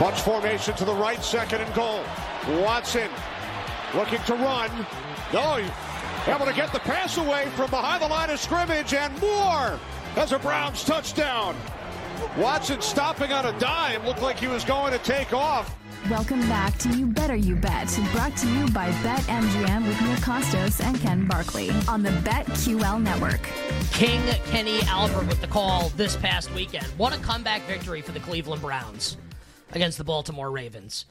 Bunch 0.00 0.20
formation 0.22 0.74
to 0.74 0.84
the 0.84 0.94
right, 0.94 1.22
second 1.22 1.60
and 1.60 1.72
goal. 1.72 2.02
Watson 2.60 3.08
looking 3.94 4.18
to 4.24 4.34
run. 4.34 4.68
No, 5.32 5.64
able 6.26 6.46
to 6.46 6.52
get 6.52 6.72
the 6.72 6.80
pass 6.80 7.16
away 7.16 7.46
from 7.54 7.70
behind 7.70 8.02
the 8.02 8.08
line 8.08 8.28
of 8.28 8.40
scrimmage, 8.40 8.92
and 8.92 9.16
more 9.20 9.78
as 10.16 10.32
a 10.32 10.38
Browns 10.40 10.82
touchdown. 10.82 11.54
Watson 12.36 12.80
stopping 12.80 13.32
on 13.32 13.46
a 13.46 13.58
dime. 13.60 14.04
Looked 14.04 14.20
like 14.20 14.36
he 14.36 14.48
was 14.48 14.64
going 14.64 14.92
to 14.92 14.98
take 14.98 15.32
off. 15.32 15.72
Welcome 16.10 16.40
back 16.48 16.76
to 16.78 16.88
You 16.88 17.06
Better 17.06 17.36
You 17.36 17.54
Bet, 17.54 17.88
brought 18.12 18.36
to 18.38 18.48
you 18.48 18.66
by 18.72 18.90
BetMGM 18.90 19.86
with 19.86 20.00
Nick 20.02 20.18
Kostos 20.18 20.84
and 20.84 21.00
Ken 21.00 21.26
Barkley 21.28 21.70
on 21.86 22.02
the 22.02 22.10
BetQL 22.10 23.00
network. 23.00 23.48
King 23.92 24.20
Kenny 24.46 24.80
Albert 24.88 25.28
with 25.28 25.40
the 25.40 25.46
call 25.46 25.90
this 25.90 26.16
past 26.16 26.52
weekend. 26.52 26.86
What 26.98 27.16
a 27.16 27.18
comeback 27.20 27.62
victory 27.62 28.02
for 28.02 28.10
the 28.10 28.20
Cleveland 28.20 28.60
Browns 28.60 29.16
against 29.72 29.98
the 29.98 30.04
Baltimore 30.04 30.50
Ravens. 30.50 31.06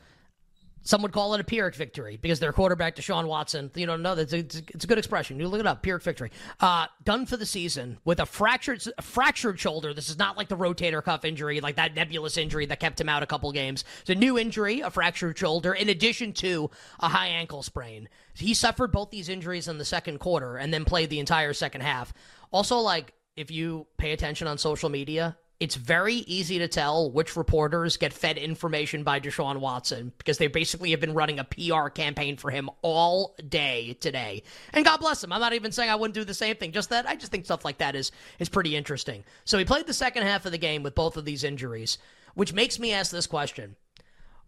Some 0.86 1.02
would 1.02 1.14
call 1.14 1.34
it 1.34 1.40
a 1.40 1.46
Pyrrhic 1.46 1.76
victory 1.76 2.18
because 2.22 2.42
their 2.42 2.52
quarterback, 2.52 2.98
Deshaun 2.98 3.26
Watson, 3.26 3.72
you 3.74 3.86
know, 3.86 3.96
no, 3.96 4.14
it's 4.14 4.34
a, 4.34 4.40
it's 4.40 4.84
a 4.84 4.88
good 4.88 4.98
expression. 4.98 5.40
You 5.40 5.48
look 5.48 5.62
it 5.62 5.66
up, 5.66 5.82
Pyrrhic 5.82 6.04
victory. 6.04 6.30
Uh, 6.60 6.88
done 7.06 7.26
for 7.26 7.38
the 7.38 7.46
season 7.46 8.00
with 8.04 8.20
a 8.20 8.26
fractured 8.26 8.84
fractured 9.02 9.58
shoulder. 9.58 9.94
This 9.94 10.10
is 10.10 10.20
not 10.20 10.36
like 10.36 10.50
the 10.50 10.58
rotator 10.58 11.02
cuff 11.02 11.24
injury, 11.24 11.62
like 11.62 11.78
that 11.78 11.96
nebulous 11.96 12.36
injury 12.36 12.66
that 12.66 12.82
kept 12.82 13.00
him 13.00 13.08
out 13.08 13.24
a 13.24 13.26
couple 13.26 13.50
games. 13.54 13.86
It's 14.02 14.10
a 14.10 14.16
new 14.16 14.38
injury, 14.38 14.82
a 14.82 14.90
fractured 14.90 15.38
shoulder, 15.38 15.74
in 15.74 15.88
addition 15.88 16.34
to 16.34 16.70
a 17.00 17.08
high 17.08 17.28
ankle 17.28 17.64
sprain. 17.64 18.10
He 18.36 18.54
suffered 18.54 18.92
both 18.92 19.10
these 19.10 19.30
injuries 19.30 19.70
in 19.70 19.78
the 19.78 19.86
second 19.86 20.20
quarter 20.20 20.58
and 20.58 20.74
then 20.74 20.84
played 20.84 21.10
the 21.10 21.20
entire 21.20 21.54
second 21.54 21.80
half. 21.80 22.14
Also, 22.52 22.78
like, 22.80 23.14
if 23.38 23.50
you 23.50 23.88
pay 23.98 24.12
attention 24.12 24.48
on 24.48 24.58
social 24.58 24.90
media, 24.90 25.38
it's 25.60 25.76
very 25.76 26.16
easy 26.16 26.60
to 26.60 26.68
tell 26.68 27.10
which 27.12 27.38
reporters 27.38 27.98
get 27.98 28.12
fed 28.12 28.38
information 28.38 29.04
by 29.04 29.20
Deshaun 29.20 29.58
Watson 29.60 30.12
because 30.18 30.38
they 30.38 30.48
basically 30.48 30.92
have 30.92 31.00
been 31.00 31.14
running 31.14 31.40
a 31.40 31.44
PR 31.44 31.88
campaign 31.90 32.38
for 32.38 32.52
him 32.52 32.70
all 32.82 33.36
day 33.48 33.96
today. 34.00 34.44
And 34.74 34.84
God 34.84 34.98
bless 35.00 35.24
him. 35.24 35.32
I'm 35.32 35.40
not 35.40 35.54
even 35.54 35.72
saying 35.72 35.90
I 35.90 35.96
wouldn't 35.96 36.16
do 36.16 36.24
the 36.24 36.34
same 36.34 36.56
thing. 36.56 36.72
Just 36.72 36.90
that 36.90 37.08
I 37.08 37.16
just 37.16 37.32
think 37.32 37.46
stuff 37.46 37.64
like 37.64 37.78
that 37.78 37.96
is 37.96 38.12
is 38.40 38.50
pretty 38.50 38.76
interesting. 38.76 39.24
So 39.46 39.58
he 39.58 39.66
played 39.66 39.88
the 39.88 39.94
second 39.94 40.24
half 40.24 40.46
of 40.46 40.52
the 40.52 40.58
game 40.58 40.84
with 40.84 40.96
both 40.96 41.18
of 41.18 41.26
these 41.26 41.44
injuries, 41.44 41.98
which 42.34 42.54
makes 42.54 42.80
me 42.80 42.92
ask 42.92 43.12
this 43.12 43.28
question. 43.28 43.76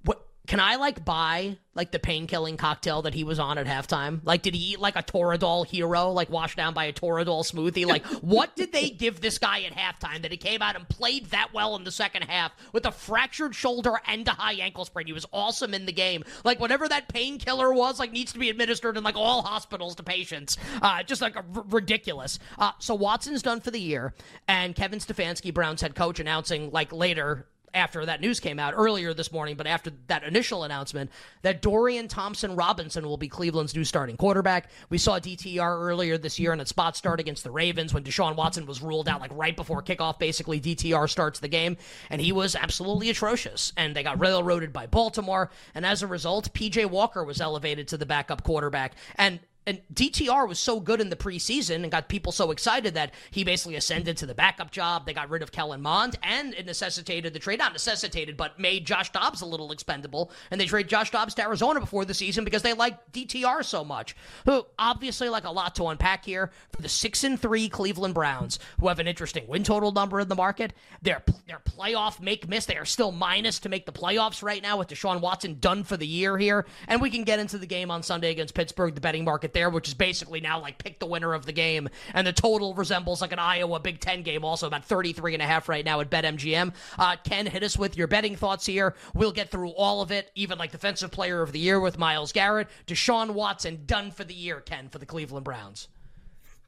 What 0.03 0.25
can 0.47 0.59
I 0.59 0.75
like 0.75 1.03
buy 1.03 1.57
like 1.73 1.91
the 1.91 1.99
pain 1.99 2.25
killing 2.25 2.55
cocktail 2.55 3.01
that 3.03 3.13
he 3.13 3.23
was 3.23 3.39
on 3.39 3.57
at 3.57 3.65
halftime? 3.65 4.21
Like, 4.23 4.41
did 4.41 4.55
he 4.55 4.73
eat 4.73 4.79
like 4.79 4.95
a 4.95 5.03
Toradol 5.03 5.65
hero, 5.67 6.11
like 6.11 6.29
washed 6.29 6.57
down 6.57 6.73
by 6.73 6.85
a 6.85 6.93
Toradol 6.93 7.43
smoothie? 7.43 7.85
Like, 7.85 8.05
what 8.21 8.55
did 8.55 8.71
they 8.71 8.89
give 8.89 9.21
this 9.21 9.37
guy 9.37 9.61
at 9.63 9.73
halftime 9.73 10.21
that 10.21 10.31
he 10.31 10.37
came 10.37 10.61
out 10.61 10.75
and 10.75 10.87
played 10.87 11.27
that 11.27 11.49
well 11.53 11.75
in 11.75 11.83
the 11.83 11.91
second 11.91 12.23
half 12.23 12.53
with 12.71 12.85
a 12.85 12.91
fractured 12.91 13.53
shoulder 13.55 13.99
and 14.07 14.27
a 14.27 14.31
high 14.31 14.53
ankle 14.53 14.85
sprain? 14.85 15.07
He 15.07 15.13
was 15.13 15.25
awesome 15.33 15.73
in 15.73 15.85
the 15.85 15.91
game. 15.91 16.23
Like, 16.43 16.59
whatever 16.59 16.87
that 16.87 17.09
painkiller 17.09 17.73
was, 17.73 17.99
like, 17.99 18.11
needs 18.11 18.33
to 18.33 18.39
be 18.39 18.49
administered 18.49 18.97
in 18.97 19.03
like 19.03 19.17
all 19.17 19.41
hospitals 19.41 19.95
to 19.95 20.03
patients. 20.03 20.57
Uh, 20.81 21.03
just 21.03 21.21
like 21.21 21.35
r- 21.35 21.43
ridiculous. 21.69 22.39
Uh, 22.57 22.71
so 22.79 22.95
Watson's 22.95 23.41
done 23.41 23.59
for 23.59 23.71
the 23.71 23.79
year, 23.79 24.13
and 24.47 24.75
Kevin 24.75 24.99
Stefanski, 24.99 25.53
Brown's 25.53 25.81
head 25.81 25.95
coach, 25.95 26.19
announcing 26.19 26.71
like 26.71 26.93
later 26.93 27.47
after 27.75 28.05
that 28.05 28.21
news 28.21 28.39
came 28.39 28.57
out 28.57 28.73
earlier 28.75 29.13
this 29.13 29.31
morning, 29.31 29.55
but 29.55 29.67
after 29.67 29.91
that 30.07 30.23
initial 30.23 30.63
announcement 30.63 31.11
that 31.41 31.61
Dorian 31.61 32.07
Thompson 32.07 32.55
Robinson 32.55 33.05
will 33.05 33.17
be 33.17 33.27
Cleveland's 33.27 33.75
new 33.75 33.83
starting 33.83 34.17
quarterback. 34.17 34.69
We 34.89 34.97
saw 34.97 35.19
DTR 35.19 35.79
earlier 35.81 36.17
this 36.17 36.39
year 36.39 36.53
in 36.53 36.59
a 36.59 36.65
spot 36.65 36.95
start 36.95 37.19
against 37.19 37.43
the 37.43 37.51
Ravens 37.51 37.93
when 37.93 38.03
Deshaun 38.03 38.35
Watson 38.35 38.65
was 38.65 38.81
ruled 38.81 39.09
out 39.09 39.21
like 39.21 39.35
right 39.35 39.55
before 39.55 39.83
kickoff. 39.83 40.17
Basically, 40.17 40.59
DTR 40.59 41.09
starts 41.09 41.39
the 41.39 41.47
game, 41.47 41.77
and 42.09 42.21
he 42.21 42.31
was 42.31 42.55
absolutely 42.55 43.09
atrocious. 43.09 43.73
And 43.75 43.95
they 43.95 44.03
got 44.03 44.19
railroaded 44.19 44.71
by 44.71 44.87
Baltimore, 44.87 45.51
and 45.73 45.85
as 45.85 46.01
a 46.01 46.07
result, 46.07 46.53
PJ 46.53 46.89
Walker 46.89 47.23
was 47.23 47.41
elevated 47.41 47.89
to 47.89 47.97
the 47.97 48.05
backup 48.05 48.43
quarterback. 48.43 48.93
And 49.15 49.39
and 49.67 49.81
DTR 49.93 50.47
was 50.47 50.59
so 50.59 50.79
good 50.79 51.01
in 51.01 51.09
the 51.09 51.15
preseason 51.15 51.83
and 51.83 51.91
got 51.91 52.07
people 52.07 52.31
so 52.31 52.51
excited 52.51 52.93
that 52.93 53.13
he 53.31 53.43
basically 53.43 53.75
ascended 53.75 54.17
to 54.17 54.25
the 54.25 54.35
backup 54.35 54.71
job. 54.71 55.05
They 55.05 55.13
got 55.13 55.29
rid 55.29 55.41
of 55.41 55.51
Kellen 55.51 55.81
Mond, 55.81 56.17
and 56.21 56.53
it 56.53 56.65
necessitated 56.65 57.33
the 57.33 57.39
trade. 57.39 57.59
Not 57.59 57.73
necessitated, 57.73 58.37
but 58.37 58.59
made 58.59 58.85
Josh 58.85 59.11
Dobbs 59.11 59.41
a 59.41 59.45
little 59.45 59.71
expendable. 59.71 60.31
And 60.51 60.61
they 60.61 60.65
trade 60.65 60.87
Josh 60.87 61.09
Dobbs 61.09 61.33
to 61.35 61.41
Arizona 61.41 61.79
before 61.79 62.05
the 62.05 62.13
season 62.13 62.43
because 62.43 62.61
they 62.61 62.73
like 62.73 63.11
DTR 63.11 63.63
so 63.65 63.83
much. 63.83 64.15
Who 64.45 64.65
obviously 64.77 65.29
like 65.29 65.45
a 65.45 65.51
lot 65.51 65.75
to 65.75 65.87
unpack 65.87 66.25
here 66.25 66.51
for 66.71 66.81
the 66.81 66.89
six 66.89 67.23
and 67.23 67.39
three 67.39 67.67
Cleveland 67.67 68.13
Browns, 68.13 68.59
who 68.79 68.87
have 68.87 68.99
an 68.99 69.07
interesting 69.07 69.47
win 69.47 69.63
total 69.63 69.91
number 69.91 70.19
in 70.19 70.27
the 70.27 70.35
market. 70.35 70.73
Their 71.01 71.23
their 71.47 71.59
playoff 71.59 72.19
make 72.19 72.47
miss. 72.47 72.65
They 72.65 72.77
are 72.77 72.85
still 72.85 73.11
minus 73.11 73.59
to 73.61 73.69
make 73.69 73.85
the 73.87 73.91
playoffs 73.91 74.43
right 74.43 74.61
now 74.61 74.77
with 74.77 74.89
Deshaun 74.89 75.21
Watson 75.21 75.57
done 75.59 75.83
for 75.83 75.97
the 75.97 76.07
year 76.07 76.37
here. 76.37 76.65
And 76.87 77.01
we 77.01 77.09
can 77.09 77.23
get 77.23 77.39
into 77.39 77.57
the 77.57 77.65
game 77.65 77.89
on 77.89 78.03
Sunday 78.03 78.29
against 78.29 78.53
Pittsburgh, 78.53 78.93
the 78.93 79.01
betting 79.01 79.23
market 79.23 79.53
there, 79.55 79.71
which 79.71 79.87
is 79.87 79.95
basically 79.95 80.39
now 80.39 80.61
like 80.61 80.77
pick 80.77 80.99
the 80.99 81.07
winner 81.07 81.33
of 81.33 81.47
the 81.47 81.51
game. 81.51 81.89
And 82.13 82.27
the 82.27 82.33
total 82.33 82.75
resembles 82.75 83.21
like 83.21 83.31
an 83.31 83.39
Iowa 83.39 83.79
Big 83.79 83.99
Ten 83.99 84.21
game, 84.21 84.45
also 84.45 84.67
about 84.67 84.85
33 84.85 85.33
and 85.33 85.41
a 85.41 85.47
half 85.47 85.67
right 85.67 85.83
now 85.83 85.99
at 86.01 86.11
BetMGM. 86.11 86.73
Uh, 86.99 87.15
Ken, 87.23 87.47
hit 87.47 87.63
us 87.63 87.75
with 87.75 87.97
your 87.97 88.05
betting 88.05 88.35
thoughts 88.35 88.67
here. 88.67 88.93
We'll 89.15 89.31
get 89.31 89.49
through 89.49 89.69
all 89.69 90.03
of 90.03 90.11
it, 90.11 90.29
even 90.35 90.59
like 90.59 90.71
Defensive 90.71 91.09
Player 91.09 91.41
of 91.41 91.51
the 91.51 91.59
Year 91.59 91.79
with 91.79 91.97
Myles 91.97 92.31
Garrett. 92.31 92.67
Deshaun 92.85 93.31
Watson 93.31 93.81
done 93.87 94.11
for 94.11 94.23
the 94.23 94.35
year, 94.35 94.61
Ken, 94.61 94.89
for 94.89 94.99
the 94.99 95.05
Cleveland 95.07 95.45
Browns. 95.45 95.87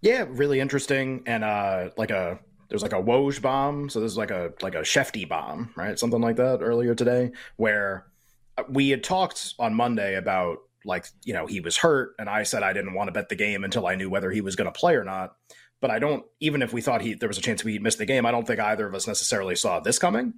Yeah, 0.01 0.25
really 0.27 0.59
interesting. 0.59 1.23
And 1.25 1.43
uh, 1.43 1.89
like 1.97 2.09
a 2.11 2.39
there's 2.69 2.81
like 2.81 2.93
a 2.93 3.01
Woj 3.01 3.41
bomb. 3.41 3.89
So 3.89 3.99
there's 3.99 4.17
like 4.17 4.31
a 4.31 4.53
like 4.61 4.75
a 4.75 4.81
Shefty 4.81 5.27
bomb, 5.27 5.71
right? 5.75 5.97
Something 5.99 6.21
like 6.21 6.37
that 6.37 6.59
earlier 6.61 6.95
today, 6.95 7.31
where 7.57 8.05
we 8.69 8.89
had 8.89 9.03
talked 9.03 9.53
on 9.59 9.73
Monday 9.73 10.15
about 10.15 10.59
like 10.85 11.07
you 11.23 11.33
know 11.33 11.45
he 11.45 11.59
was 11.59 11.77
hurt 11.77 12.13
and 12.19 12.29
i 12.29 12.43
said 12.43 12.63
i 12.63 12.73
didn't 12.73 12.93
want 12.93 13.07
to 13.07 13.11
bet 13.11 13.29
the 13.29 13.35
game 13.35 13.63
until 13.63 13.87
i 13.87 13.95
knew 13.95 14.09
whether 14.09 14.31
he 14.31 14.41
was 14.41 14.55
going 14.55 14.71
to 14.71 14.79
play 14.79 14.95
or 14.95 15.03
not 15.03 15.35
but 15.81 15.91
i 15.91 15.99
don't 15.99 16.25
even 16.39 16.61
if 16.61 16.73
we 16.73 16.81
thought 16.81 17.01
he 17.01 17.13
there 17.13 17.29
was 17.29 17.37
a 17.37 17.41
chance 17.41 17.63
we 17.63 17.79
missed 17.79 17.97
the 17.97 18.05
game 18.05 18.25
i 18.25 18.31
don't 18.31 18.47
think 18.47 18.59
either 18.59 18.87
of 18.87 18.95
us 18.95 19.07
necessarily 19.07 19.55
saw 19.55 19.79
this 19.79 19.99
coming 19.99 20.33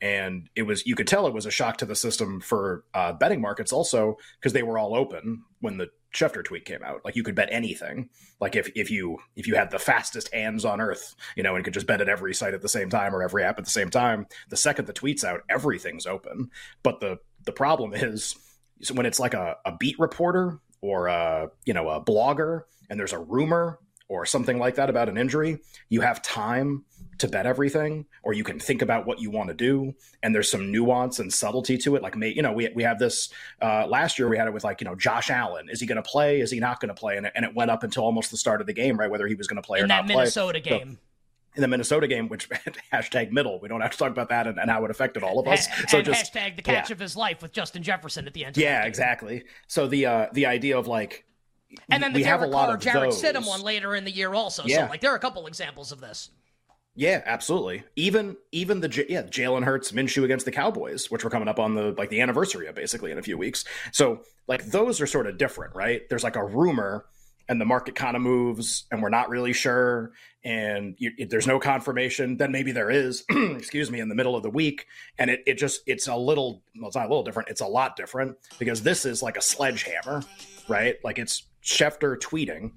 and 0.00 0.48
it 0.54 0.62
was 0.62 0.86
you 0.86 0.94
could 0.94 1.08
tell 1.08 1.26
it 1.26 1.34
was 1.34 1.46
a 1.46 1.50
shock 1.50 1.78
to 1.78 1.86
the 1.86 1.96
system 1.96 2.40
for 2.40 2.84
uh, 2.94 3.12
betting 3.12 3.40
markets 3.40 3.72
also 3.72 4.16
because 4.38 4.52
they 4.52 4.62
were 4.62 4.78
all 4.78 4.94
open 4.94 5.42
when 5.60 5.76
the 5.76 5.88
Schefter 6.14 6.44
tweet 6.44 6.64
came 6.64 6.82
out. 6.82 7.04
Like 7.04 7.16
you 7.16 7.22
could 7.22 7.34
bet 7.34 7.48
anything. 7.50 8.08
Like 8.40 8.56
if 8.56 8.70
if 8.74 8.90
you 8.90 9.18
if 9.36 9.46
you 9.46 9.56
had 9.56 9.70
the 9.70 9.78
fastest 9.78 10.32
hands 10.32 10.64
on 10.64 10.80
earth, 10.80 11.14
you 11.36 11.42
know, 11.42 11.56
and 11.56 11.64
could 11.64 11.74
just 11.74 11.86
bet 11.86 12.00
at 12.00 12.08
every 12.08 12.32
site 12.32 12.54
at 12.54 12.62
the 12.62 12.68
same 12.68 12.88
time 12.88 13.14
or 13.14 13.22
every 13.22 13.42
app 13.42 13.58
at 13.58 13.64
the 13.64 13.70
same 13.70 13.90
time, 13.90 14.26
the 14.48 14.56
second 14.56 14.86
the 14.86 14.92
tweet's 14.92 15.24
out, 15.24 15.40
everything's 15.48 16.06
open. 16.06 16.50
But 16.82 17.00
the 17.00 17.18
the 17.44 17.52
problem 17.52 17.92
is 17.94 18.36
so 18.82 18.94
when 18.94 19.06
it's 19.06 19.20
like 19.20 19.34
a, 19.34 19.56
a 19.64 19.76
beat 19.76 19.98
reporter 19.98 20.58
or 20.80 21.08
a 21.08 21.50
you 21.64 21.74
know 21.74 21.88
a 21.88 22.02
blogger 22.02 22.62
and 22.90 22.98
there's 22.98 23.12
a 23.12 23.18
rumor 23.18 23.78
or 24.08 24.24
something 24.24 24.58
like 24.58 24.76
that 24.76 24.88
about 24.88 25.08
an 25.08 25.18
injury, 25.18 25.58
you 25.90 26.00
have 26.00 26.22
time 26.22 26.84
to 27.18 27.28
bet 27.28 27.46
everything, 27.46 28.06
or 28.22 28.32
you 28.32 28.44
can 28.44 28.58
think 28.58 28.80
about 28.80 29.06
what 29.06 29.20
you 29.20 29.30
want 29.30 29.48
to 29.48 29.54
do. 29.54 29.92
And 30.22 30.34
there's 30.34 30.50
some 30.50 30.72
nuance 30.72 31.18
and 31.18 31.32
subtlety 31.32 31.76
to 31.78 31.96
it. 31.96 32.02
Like, 32.02 32.14
you 32.16 32.42
know, 32.42 32.52
we, 32.52 32.70
we 32.74 32.84
have 32.84 32.98
this 32.98 33.28
uh, 33.60 33.86
last 33.86 34.18
year, 34.18 34.28
we 34.28 34.38
had 34.38 34.46
it 34.46 34.54
with 34.54 34.64
like, 34.64 34.80
you 34.80 34.86
know, 34.86 34.94
Josh 34.94 35.28
Allen. 35.28 35.68
Is 35.68 35.80
he 35.80 35.86
going 35.86 36.02
to 36.02 36.08
play? 36.08 36.40
Is 36.40 36.50
he 36.50 36.60
not 36.60 36.80
going 36.80 36.88
to 36.88 36.94
play? 36.94 37.16
And 37.16 37.26
it, 37.26 37.32
and 37.34 37.44
it 37.44 37.54
went 37.54 37.70
up 37.70 37.82
until 37.82 38.04
almost 38.04 38.30
the 38.30 38.36
start 38.36 38.60
of 38.60 38.66
the 38.66 38.72
game, 38.72 38.98
right? 38.98 39.10
Whether 39.10 39.26
he 39.26 39.34
was 39.34 39.46
going 39.46 39.60
to 39.60 39.66
play 39.66 39.80
In 39.80 39.84
or 39.84 39.88
that 39.88 40.06
not 40.06 40.08
Minnesota 40.08 40.60
play. 40.60 40.78
game. 40.78 40.98
In 41.58 41.62
the 41.62 41.66
Minnesota 41.66 42.06
game, 42.06 42.28
which 42.28 42.48
hashtag 42.92 43.32
middle, 43.32 43.58
we 43.60 43.68
don't 43.68 43.80
have 43.80 43.90
to 43.90 43.98
talk 43.98 44.12
about 44.12 44.28
that 44.28 44.46
and, 44.46 44.60
and 44.60 44.70
how 44.70 44.84
it 44.84 44.92
affected 44.92 45.24
all 45.24 45.40
of 45.40 45.48
us. 45.48 45.66
So 45.88 45.98
and 45.98 46.06
just 46.06 46.32
hashtag 46.32 46.54
the 46.54 46.62
catch 46.62 46.88
yeah. 46.88 46.94
of 46.94 47.00
his 47.00 47.16
life 47.16 47.42
with 47.42 47.50
Justin 47.50 47.82
Jefferson 47.82 48.28
at 48.28 48.32
the 48.32 48.44
end. 48.44 48.56
yeah, 48.56 48.84
exactly. 48.84 49.42
So 49.66 49.88
the 49.88 50.06
uh, 50.06 50.26
the 50.32 50.46
idea 50.46 50.78
of 50.78 50.86
like 50.86 51.24
And 51.90 52.00
then 52.00 52.12
the 52.12 52.20
we 52.20 52.22
have 52.22 52.42
a 52.42 52.46
lot 52.46 52.66
Carr, 52.66 52.76
of 52.76 52.80
Jarrett 52.80 53.10
those. 53.10 53.20
Stidham 53.20 53.44
one 53.44 53.62
later 53.62 53.96
in 53.96 54.04
the 54.04 54.12
year 54.12 54.32
also. 54.34 54.62
Yeah. 54.66 54.84
So 54.84 54.90
like 54.90 55.00
there 55.00 55.10
are 55.10 55.16
a 55.16 55.20
couple 55.20 55.48
examples 55.48 55.90
of 55.90 56.00
this. 56.00 56.30
Yeah, 56.94 57.22
absolutely. 57.26 57.84
Even 57.96 58.36
even 58.52 58.80
the 58.80 59.06
yeah 59.08 59.22
Jalen 59.22 59.64
Hurts 59.64 59.92
Minshew 59.92 60.24
against 60.24 60.44
the 60.44 60.52
Cowboys, 60.52 61.10
which 61.10 61.24
we're 61.24 61.30
coming 61.30 61.48
up 61.48 61.58
on 61.58 61.74
the 61.74 61.92
like 61.98 62.10
the 62.10 62.20
anniversary 62.20 62.68
of 62.68 62.74
basically 62.74 63.10
in 63.10 63.18
a 63.18 63.22
few 63.22 63.36
weeks. 63.36 63.64
So 63.92 64.22
like 64.46 64.66
those 64.66 65.00
are 65.00 65.06
sort 65.06 65.26
of 65.26 65.38
different, 65.38 65.74
right? 65.74 66.08
There's 66.08 66.24
like 66.24 66.36
a 66.36 66.44
rumor, 66.44 67.06
and 67.48 67.60
the 67.60 67.64
market 67.64 67.94
kind 67.94 68.16
of 68.16 68.22
moves, 68.22 68.84
and 68.90 69.02
we're 69.02 69.08
not 69.08 69.28
really 69.30 69.52
sure, 69.52 70.12
and 70.44 70.94
you, 70.98 71.26
there's 71.26 71.46
no 71.46 71.58
confirmation. 71.58 72.36
Then 72.36 72.52
maybe 72.52 72.72
there 72.72 72.90
is, 72.90 73.24
excuse 73.30 73.90
me, 73.90 74.00
in 74.00 74.08
the 74.08 74.14
middle 74.14 74.36
of 74.36 74.42
the 74.42 74.50
week, 74.50 74.86
and 75.18 75.30
it 75.30 75.42
it 75.46 75.54
just 75.54 75.82
it's 75.86 76.08
a 76.08 76.16
little 76.16 76.62
well, 76.76 76.88
it's 76.88 76.96
not 76.96 77.06
a 77.06 77.08
little 77.08 77.24
different. 77.24 77.48
It's 77.48 77.60
a 77.60 77.66
lot 77.66 77.96
different 77.96 78.36
because 78.58 78.82
this 78.82 79.04
is 79.04 79.22
like 79.22 79.36
a 79.36 79.42
sledgehammer, 79.42 80.22
right? 80.68 80.96
Like 81.02 81.18
it's 81.18 81.44
Schefter 81.62 82.18
tweeting. 82.18 82.72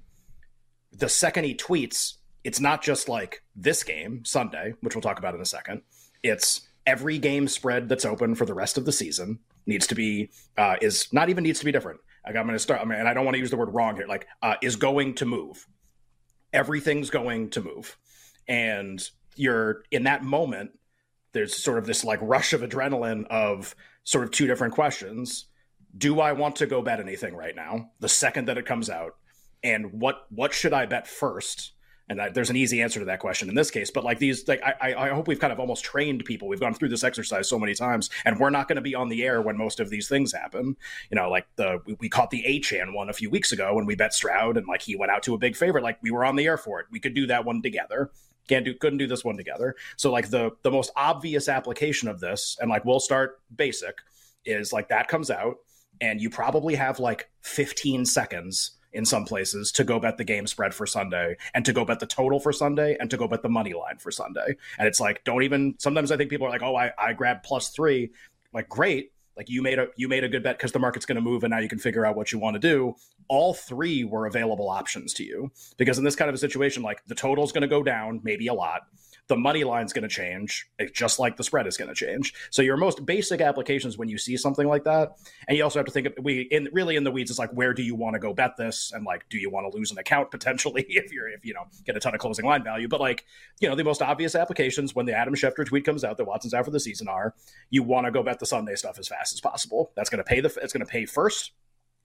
The 0.92 1.08
second 1.08 1.44
he 1.44 1.54
tweets, 1.54 2.14
it's 2.44 2.60
not 2.60 2.82
just 2.82 3.08
like 3.08 3.42
this 3.56 3.82
game 3.82 4.24
Sunday, 4.24 4.74
which 4.80 4.94
we'll 4.94 5.02
talk 5.02 5.18
about 5.18 5.34
in 5.34 5.40
a 5.40 5.46
second. 5.46 5.82
It's 6.22 6.62
every 6.86 7.18
game 7.18 7.48
spread 7.48 7.88
that's 7.88 8.04
open 8.04 8.34
for 8.34 8.44
the 8.44 8.54
rest 8.54 8.76
of 8.76 8.84
the 8.84 8.92
season 8.92 9.38
needs 9.66 9.86
to 9.86 9.94
be 9.94 10.30
uh, 10.58 10.76
is 10.80 11.08
not 11.12 11.28
even 11.28 11.44
needs 11.44 11.60
to 11.60 11.64
be 11.64 11.72
different. 11.72 12.00
Like 12.26 12.36
I'm 12.36 12.44
going 12.44 12.54
to 12.54 12.58
start. 12.58 12.80
I 12.80 12.84
mean, 12.84 12.98
and 12.98 13.08
I 13.08 13.14
don't 13.14 13.24
want 13.24 13.34
to 13.34 13.40
use 13.40 13.50
the 13.50 13.56
word 13.56 13.74
wrong 13.74 13.96
here. 13.96 14.06
Like 14.06 14.26
uh, 14.42 14.54
is 14.62 14.76
going 14.76 15.14
to 15.14 15.26
move. 15.26 15.66
Everything's 16.52 17.10
going 17.10 17.50
to 17.50 17.62
move, 17.62 17.96
and 18.46 19.02
you're 19.36 19.82
in 19.90 20.04
that 20.04 20.22
moment. 20.22 20.72
there's 21.32 21.56
sort 21.56 21.78
of 21.78 21.86
this 21.86 22.04
like 22.04 22.18
rush 22.22 22.52
of 22.52 22.60
adrenaline 22.60 23.26
of 23.28 23.74
sort 24.04 24.24
of 24.24 24.30
two 24.30 24.46
different 24.46 24.74
questions. 24.74 25.46
Do 25.96 26.20
I 26.20 26.32
want 26.32 26.56
to 26.56 26.66
go 26.66 26.82
bet 26.82 27.00
anything 27.00 27.34
right 27.34 27.56
now? 27.56 27.90
The 28.00 28.08
second 28.08 28.48
that 28.48 28.58
it 28.58 28.66
comes 28.66 28.88
out, 28.88 29.16
and 29.62 29.92
what 30.00 30.26
what 30.30 30.52
should 30.52 30.72
I 30.72 30.86
bet 30.86 31.06
first? 31.06 31.72
And 32.08 32.20
I, 32.20 32.28
there's 32.30 32.50
an 32.50 32.56
easy 32.56 32.82
answer 32.82 32.98
to 33.00 33.06
that 33.06 33.20
question 33.20 33.48
in 33.48 33.54
this 33.54 33.70
case, 33.70 33.90
but 33.90 34.04
like 34.04 34.18
these, 34.18 34.46
like 34.48 34.62
I, 34.62 34.94
I 34.94 35.08
hope 35.10 35.28
we've 35.28 35.38
kind 35.38 35.52
of 35.52 35.60
almost 35.60 35.84
trained 35.84 36.24
people. 36.24 36.48
We've 36.48 36.60
gone 36.60 36.74
through 36.74 36.88
this 36.88 37.04
exercise 37.04 37.48
so 37.48 37.58
many 37.58 37.74
times, 37.74 38.10
and 38.24 38.38
we're 38.38 38.50
not 38.50 38.68
going 38.68 38.76
to 38.76 38.82
be 38.82 38.94
on 38.94 39.08
the 39.08 39.22
air 39.22 39.40
when 39.40 39.56
most 39.56 39.80
of 39.80 39.88
these 39.88 40.08
things 40.08 40.32
happen. 40.32 40.76
You 41.10 41.16
know, 41.16 41.30
like 41.30 41.46
the 41.56 41.80
we, 41.86 41.96
we 42.00 42.08
caught 42.08 42.30
the 42.30 42.44
Achane 42.46 42.92
one 42.92 43.08
a 43.08 43.12
few 43.12 43.30
weeks 43.30 43.52
ago 43.52 43.74
when 43.74 43.86
we 43.86 43.94
bet 43.94 44.12
Stroud, 44.12 44.56
and 44.56 44.66
like 44.66 44.82
he 44.82 44.96
went 44.96 45.12
out 45.12 45.22
to 45.24 45.34
a 45.34 45.38
big 45.38 45.56
favorite. 45.56 45.84
Like 45.84 45.98
we 46.02 46.10
were 46.10 46.24
on 46.24 46.36
the 46.36 46.46
air 46.46 46.58
for 46.58 46.80
it. 46.80 46.86
We 46.90 47.00
could 47.00 47.14
do 47.14 47.26
that 47.26 47.44
one 47.44 47.62
together 47.62 48.10
can't 48.48 48.64
do 48.64 48.74
couldn't 48.74 48.98
do 48.98 49.06
this 49.06 49.24
one 49.24 49.36
together 49.36 49.76
so 49.96 50.10
like 50.10 50.28
the 50.30 50.50
the 50.62 50.70
most 50.70 50.90
obvious 50.96 51.48
application 51.48 52.08
of 52.08 52.18
this 52.18 52.56
and 52.60 52.68
like 52.68 52.84
we'll 52.84 52.98
start 52.98 53.40
basic 53.54 53.98
is 54.44 54.72
like 54.72 54.88
that 54.88 55.06
comes 55.08 55.30
out 55.30 55.58
and 56.00 56.20
you 56.20 56.28
probably 56.28 56.74
have 56.74 56.98
like 56.98 57.30
15 57.42 58.04
seconds 58.04 58.72
in 58.92 59.04
some 59.04 59.24
places 59.24 59.72
to 59.72 59.84
go 59.84 59.98
bet 59.98 60.18
the 60.18 60.24
game 60.24 60.46
spread 60.46 60.74
for 60.74 60.86
Sunday 60.86 61.36
and 61.54 61.64
to 61.64 61.72
go 61.72 61.84
bet 61.84 62.00
the 62.00 62.06
total 62.06 62.38
for 62.38 62.52
Sunday 62.52 62.96
and 63.00 63.10
to 63.10 63.16
go 63.16 63.26
bet 63.26 63.42
the 63.42 63.48
money 63.48 63.72
line 63.72 63.98
for 63.98 64.10
Sunday. 64.10 64.56
And 64.78 64.88
it's 64.88 65.00
like, 65.00 65.24
don't 65.24 65.42
even 65.42 65.74
sometimes 65.78 66.12
I 66.12 66.16
think 66.16 66.30
people 66.30 66.46
are 66.46 66.50
like, 66.50 66.62
oh, 66.62 66.76
I, 66.76 66.92
I 66.98 67.12
grabbed 67.12 67.44
plus 67.44 67.70
three. 67.70 68.10
Like, 68.52 68.68
great. 68.68 69.12
Like 69.36 69.48
you 69.48 69.62
made 69.62 69.78
a 69.78 69.88
you 69.96 70.08
made 70.08 70.24
a 70.24 70.28
good 70.28 70.42
bet 70.42 70.58
because 70.58 70.72
the 70.72 70.78
market's 70.78 71.06
going 71.06 71.16
to 71.16 71.22
move 71.22 71.44
and 71.44 71.50
now 71.50 71.58
you 71.58 71.68
can 71.68 71.78
figure 71.78 72.04
out 72.04 72.16
what 72.16 72.32
you 72.32 72.38
want 72.38 72.54
to 72.54 72.60
do. 72.60 72.94
All 73.28 73.54
three 73.54 74.04
were 74.04 74.26
available 74.26 74.68
options 74.68 75.14
to 75.14 75.24
you 75.24 75.50
because 75.78 75.98
in 75.98 76.04
this 76.04 76.16
kind 76.16 76.28
of 76.28 76.34
a 76.34 76.38
situation, 76.38 76.82
like 76.82 77.04
the 77.06 77.14
total's 77.14 77.52
going 77.52 77.62
to 77.62 77.68
go 77.68 77.82
down, 77.82 78.20
maybe 78.22 78.46
a 78.48 78.54
lot 78.54 78.82
the 79.28 79.36
money 79.36 79.64
line's 79.64 79.92
going 79.92 80.02
to 80.02 80.08
change, 80.08 80.68
eh, 80.78 80.86
just 80.92 81.18
like 81.18 81.36
the 81.36 81.44
spread 81.44 81.66
is 81.66 81.76
going 81.76 81.88
to 81.88 81.94
change. 81.94 82.34
So 82.50 82.60
your 82.60 82.76
most 82.76 83.06
basic 83.06 83.40
applications 83.40 83.96
when 83.96 84.08
you 84.08 84.18
see 84.18 84.36
something 84.36 84.66
like 84.66 84.84
that, 84.84 85.16
and 85.48 85.56
you 85.56 85.64
also 85.64 85.78
have 85.78 85.86
to 85.86 85.92
think 85.92 86.08
of, 86.08 86.14
we 86.22 86.42
in 86.50 86.68
really 86.72 86.96
in 86.96 87.04
the 87.04 87.10
weeds 87.10 87.30
is 87.30 87.38
like 87.38 87.50
where 87.52 87.72
do 87.72 87.82
you 87.82 87.94
want 87.94 88.14
to 88.14 88.18
go 88.18 88.34
bet 88.34 88.56
this, 88.56 88.92
and 88.92 89.04
like 89.04 89.28
do 89.28 89.38
you 89.38 89.48
want 89.48 89.70
to 89.70 89.76
lose 89.76 89.90
an 89.90 89.98
account 89.98 90.30
potentially 90.30 90.84
if 90.88 91.12
you're 91.12 91.28
if 91.28 91.44
you 91.44 91.54
know 91.54 91.64
get 91.84 91.96
a 91.96 92.00
ton 92.00 92.14
of 92.14 92.20
closing 92.20 92.44
line 92.44 92.64
value. 92.64 92.88
But 92.88 93.00
like 93.00 93.24
you 93.60 93.68
know 93.68 93.76
the 93.76 93.84
most 93.84 94.02
obvious 94.02 94.34
applications 94.34 94.94
when 94.94 95.06
the 95.06 95.16
Adam 95.16 95.34
Schefter 95.34 95.64
tweet 95.64 95.84
comes 95.84 96.04
out 96.04 96.16
that 96.16 96.24
Watson's 96.24 96.54
out 96.54 96.64
for 96.64 96.70
the 96.70 96.80
season 96.80 97.08
are 97.08 97.34
you 97.70 97.82
want 97.82 98.06
to 98.06 98.10
go 98.10 98.22
bet 98.22 98.38
the 98.38 98.46
Sunday 98.46 98.74
stuff 98.74 98.98
as 98.98 99.08
fast 99.08 99.21
as 99.30 99.40
possible. 99.40 99.92
That's 99.94 100.08
going 100.08 100.18
to 100.18 100.24
pay 100.24 100.40
the 100.40 100.48
it's 100.62 100.72
going 100.72 100.84
to 100.84 100.90
pay 100.90 101.04
first 101.04 101.52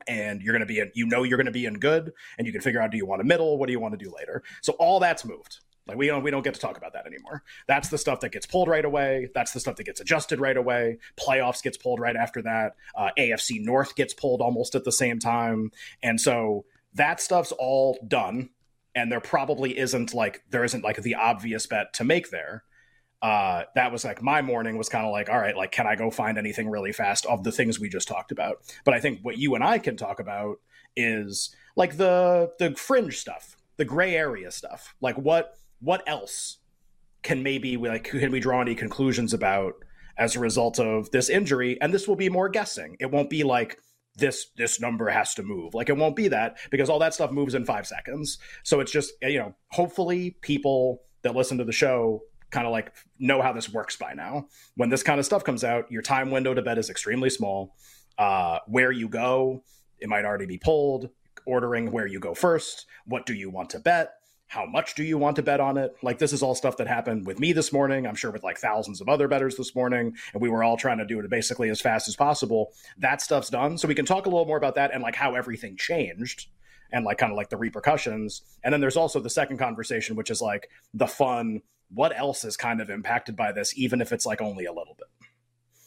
and 0.07 0.41
you're 0.41 0.53
going 0.53 0.65
to 0.65 0.67
be 0.67 0.79
in, 0.79 0.91
you 0.93 1.05
know 1.07 1.23
you're 1.23 1.37
going 1.37 1.47
to 1.47 1.51
be 1.51 1.65
in 1.65 1.79
good 1.79 2.13
and 2.37 2.45
you 2.45 2.53
can 2.53 2.61
figure 2.61 2.81
out 2.81 2.91
do 2.91 2.97
you 2.97 3.05
want 3.05 3.21
a 3.21 3.25
middle 3.25 3.57
what 3.57 3.65
do 3.65 3.73
you 3.73 3.79
want 3.79 3.97
to 3.97 4.05
do 4.05 4.13
later 4.15 4.43
so 4.61 4.73
all 4.73 4.99
that's 4.99 5.25
moved 5.25 5.59
like 5.87 5.97
we 5.97 6.07
don't 6.07 6.23
we 6.23 6.31
don't 6.31 6.43
get 6.43 6.53
to 6.53 6.59
talk 6.59 6.77
about 6.77 6.93
that 6.93 7.07
anymore. 7.07 7.43
That's 7.67 7.89
the 7.89 7.97
stuff 7.97 8.19
that 8.19 8.31
gets 8.31 8.45
pulled 8.45 8.67
right 8.67 8.83
away. 8.83 9.29
That's 9.33 9.53
the 9.53 9.59
stuff 9.59 9.77
that 9.77 9.85
gets 9.85 10.01
adjusted 10.01 10.39
right 10.39 10.57
away. 10.57 10.97
Playoffs 11.17 11.63
gets 11.63 11.77
pulled 11.77 11.99
right 11.99 12.15
after 12.15 12.41
that. 12.41 12.75
Uh, 12.95 13.09
AFC 13.17 13.63
North 13.63 13.95
gets 13.95 14.13
pulled 14.13 14.41
almost 14.41 14.75
at 14.75 14.83
the 14.83 14.91
same 14.91 15.19
time, 15.19 15.71
and 16.03 16.19
so 16.19 16.65
that 16.93 17.21
stuff's 17.21 17.53
all 17.53 17.97
done. 18.07 18.49
And 18.95 19.11
there 19.11 19.21
probably 19.21 19.77
isn't 19.77 20.13
like 20.13 20.41
there 20.49 20.63
isn't 20.63 20.83
like 20.83 20.97
the 20.97 21.15
obvious 21.15 21.67
bet 21.67 21.93
to 21.93 22.03
make 22.03 22.31
there. 22.31 22.63
Uh, 23.21 23.63
that 23.73 23.91
was 23.91 24.05
like 24.05 24.21
my 24.21 24.41
morning 24.41 24.77
was 24.77 24.89
kind 24.89 25.05
of 25.05 25.11
like, 25.11 25.29
all 25.29 25.39
right, 25.39 25.57
like 25.57 25.71
can 25.71 25.87
I 25.87 25.95
go 25.95 26.11
find 26.11 26.37
anything 26.37 26.69
really 26.69 26.91
fast 26.91 27.25
of 27.25 27.43
the 27.43 27.51
things 27.51 27.79
we 27.79 27.89
just 27.89 28.07
talked 28.07 28.31
about? 28.31 28.57
But 28.85 28.93
I 28.93 28.99
think 28.99 29.19
what 29.23 29.37
you 29.37 29.55
and 29.55 29.63
I 29.63 29.79
can 29.79 29.97
talk 29.97 30.19
about 30.19 30.57
is 30.95 31.55
like 31.75 31.97
the 31.97 32.51
the 32.59 32.75
fringe 32.75 33.17
stuff, 33.17 33.57
the 33.77 33.85
gray 33.85 34.15
area 34.15 34.51
stuff, 34.51 34.95
like 35.01 35.17
what 35.17 35.53
what 35.79 36.03
else 36.07 36.57
can 37.23 37.43
maybe 37.43 37.75
we 37.75 37.89
like 37.89 38.03
can 38.03 38.31
we 38.31 38.39
draw 38.39 38.61
any 38.61 38.75
conclusions 38.75 39.33
about 39.33 39.73
as 40.17 40.35
a 40.35 40.39
result 40.39 40.79
of 40.79 41.09
this 41.11 41.29
injury? 41.29 41.79
And 41.81 41.93
this 41.93 42.07
will 42.07 42.15
be 42.15 42.29
more 42.29 42.49
guessing. 42.49 42.97
It 42.99 43.11
won't 43.11 43.29
be 43.29 43.43
like 43.43 43.79
this 44.15 44.47
this 44.57 44.79
number 44.79 45.09
has 45.09 45.33
to 45.35 45.43
move. 45.43 45.73
Like 45.73 45.89
it 45.89 45.97
won't 45.97 46.15
be 46.15 46.27
that 46.27 46.57
because 46.71 46.89
all 46.89 46.99
that 46.99 47.13
stuff 47.13 47.31
moves 47.31 47.55
in 47.55 47.65
five 47.65 47.87
seconds. 47.87 48.37
So 48.63 48.79
it's 48.79 48.91
just 48.91 49.13
you 49.21 49.39
know 49.39 49.55
hopefully 49.71 50.37
people 50.41 51.01
that 51.23 51.35
listen 51.35 51.57
to 51.59 51.63
the 51.63 51.71
show 51.71 52.21
kind 52.51 52.65
of 52.65 52.71
like 52.71 52.93
know 53.19 53.41
how 53.41 53.53
this 53.53 53.69
works 53.69 53.95
by 53.95 54.13
now. 54.13 54.47
When 54.75 54.89
this 54.89 55.03
kind 55.03 55.19
of 55.19 55.25
stuff 55.25 55.43
comes 55.43 55.63
out, 55.63 55.91
your 55.91 56.01
time 56.01 56.31
window 56.31 56.53
to 56.53 56.61
bet 56.61 56.77
is 56.77 56.89
extremely 56.89 57.29
small. 57.29 57.75
Uh, 58.17 58.59
where 58.67 58.91
you 58.91 59.07
go, 59.07 59.63
it 59.99 60.09
might 60.09 60.25
already 60.25 60.45
be 60.45 60.57
pulled. 60.57 61.09
Ordering 61.45 61.91
where 61.91 62.07
you 62.07 62.19
go 62.19 62.33
first. 62.33 62.87
What 63.05 63.25
do 63.25 63.33
you 63.33 63.49
want 63.49 63.69
to 63.71 63.79
bet? 63.79 64.13
how 64.47 64.65
much 64.65 64.95
do 64.95 65.03
you 65.03 65.17
want 65.17 65.35
to 65.35 65.43
bet 65.43 65.59
on 65.59 65.77
it? 65.77 65.95
Like 66.01 66.19
this 66.19 66.33
is 66.33 66.41
all 66.41 66.55
stuff 66.55 66.77
that 66.77 66.87
happened 66.87 67.27
with 67.27 67.39
me 67.39 67.51
this 67.51 67.73
morning. 67.73 68.07
I'm 68.07 68.15
sure 68.15 68.31
with 68.31 68.43
like 68.43 68.57
thousands 68.57 69.01
of 69.01 69.09
other 69.09 69.27
betters 69.27 69.57
this 69.57 69.75
morning, 69.75 70.15
and 70.33 70.41
we 70.41 70.49
were 70.49 70.63
all 70.63 70.77
trying 70.77 70.97
to 70.99 71.05
do 71.05 71.19
it 71.19 71.29
basically 71.29 71.69
as 71.69 71.81
fast 71.81 72.07
as 72.07 72.15
possible. 72.15 72.71
That 72.97 73.21
stuff's 73.21 73.49
done, 73.49 73.77
so 73.77 73.87
we 73.87 73.95
can 73.95 74.05
talk 74.05 74.25
a 74.25 74.29
little 74.29 74.45
more 74.45 74.57
about 74.57 74.75
that 74.75 74.93
and 74.93 75.03
like 75.03 75.15
how 75.15 75.35
everything 75.35 75.75
changed 75.75 76.47
and 76.91 77.03
like 77.03 77.17
kind 77.17 77.31
of 77.31 77.37
like 77.37 77.49
the 77.49 77.57
repercussions. 77.57 78.41
And 78.63 78.73
then 78.73 78.79
there's 78.79 78.95
also 78.95 79.19
the 79.19 79.29
second 79.29 79.57
conversation, 79.57 80.15
which 80.15 80.31
is 80.31 80.41
like 80.41 80.69
the 80.93 81.07
fun. 81.07 81.61
What 81.89 82.17
else 82.17 82.43
is 82.43 82.57
kind 82.57 82.81
of 82.81 82.89
impacted 82.89 83.35
by 83.35 83.51
this, 83.51 83.77
even 83.77 84.01
if 84.01 84.11
it's 84.11 84.25
like 84.25 84.41
only 84.41 84.65
a 84.65 84.73
little 84.73 84.95
bit. 84.97 85.07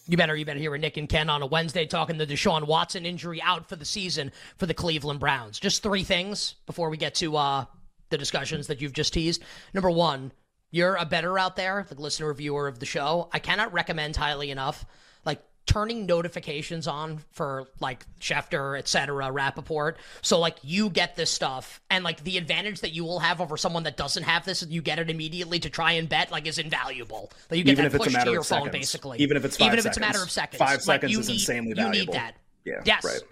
You 0.09 0.17
better, 0.17 0.35
you 0.35 0.45
better 0.45 0.59
hear 0.59 0.77
Nick 0.77 0.97
and 0.97 1.09
Ken 1.09 1.31
on 1.31 1.43
a 1.43 1.47
Wednesday 1.47 1.87
talking 1.87 2.19
the 2.19 2.27
Deshaun 2.27 2.67
Watson 2.67 3.07
injury 3.07 3.41
out 3.43 3.69
for 3.69 3.77
the 3.77 3.85
season 3.85 4.33
for 4.57 4.67
the 4.67 4.75
Cleveland 4.75 5.21
Browns. 5.21 5.61
Just 5.61 5.83
three 5.83 6.03
things 6.03 6.57
before 6.67 6.91
we 6.91 6.97
get 6.97 7.15
to 7.17 7.37
uh, 7.37 7.65
the 8.09 8.19
discussions 8.19 8.67
that 8.67 8.81
you've 8.81 8.93
just 8.93 9.13
teased. 9.13 9.45
Number 9.73 9.91
one, 9.91 10.33
you're 10.73 10.97
a 10.97 11.05
better 11.05 11.39
out 11.39 11.57
there, 11.57 11.87
the 11.89 12.01
listener 12.01 12.33
viewer 12.35 12.67
of 12.67 12.79
the 12.79 12.87
show. 12.87 13.29
I 13.33 13.39
cannot 13.39 13.73
recommend 13.73 14.17
highly 14.17 14.51
enough, 14.51 14.85
like 15.25 15.43
turning 15.71 16.05
notifications 16.05 16.89
on 16.89 17.19
for 17.31 17.69
like 17.79 18.05
Schefter, 18.21 18.77
etc., 18.77 19.31
Rapoport. 19.31 19.99
So 20.21 20.41
like 20.41 20.57
you 20.63 20.91
get 20.91 21.15
this 21.15 21.31
stuff, 21.31 21.81
and 21.89 22.03
like 22.03 22.25
the 22.25 22.39
advantage 22.39 22.81
that 22.81 22.91
you 22.91 23.05
will 23.05 23.21
have 23.21 23.41
over 23.41 23.57
someone 23.57 23.85
that 23.85 23.97
doesn't 23.97 24.25
have 24.25 24.45
this, 24.45 24.67
you 24.69 24.83
get 24.83 24.99
it 24.99 25.09
immediately 25.09 25.61
to 25.61 25.71
try 25.71 25.93
and 25.93 26.09
bet, 26.09 26.33
like 26.33 26.49
is 26.49 26.59
invaluable. 26.59 27.31
That 27.49 27.59
you 27.59 27.63
get 27.63 27.73
even 27.73 27.85
that 27.85 27.95
if 27.95 28.01
pushed 28.03 28.21
to 28.21 28.33
your 28.33 28.43
phone, 28.43 28.65
seconds. 28.65 28.73
basically. 28.73 29.19
Even 29.21 29.37
if 29.37 29.45
it's 29.45 29.61
even 29.61 29.75
if 29.75 29.83
seconds. 29.83 29.87
it's 29.87 29.97
a 29.97 30.01
matter 30.01 30.23
of 30.23 30.31
seconds. 30.31 30.59
Five 30.59 30.71
like, 30.71 30.81
seconds 30.81 31.13
you 31.13 31.21
is 31.21 31.29
need, 31.29 31.35
insanely 31.35 31.69
you 31.69 31.75
valuable. 31.77 32.15
need 32.15 32.21
that. 32.21 32.35
Yeah. 32.65 32.83
Yes. 32.85 33.05
Right. 33.05 33.23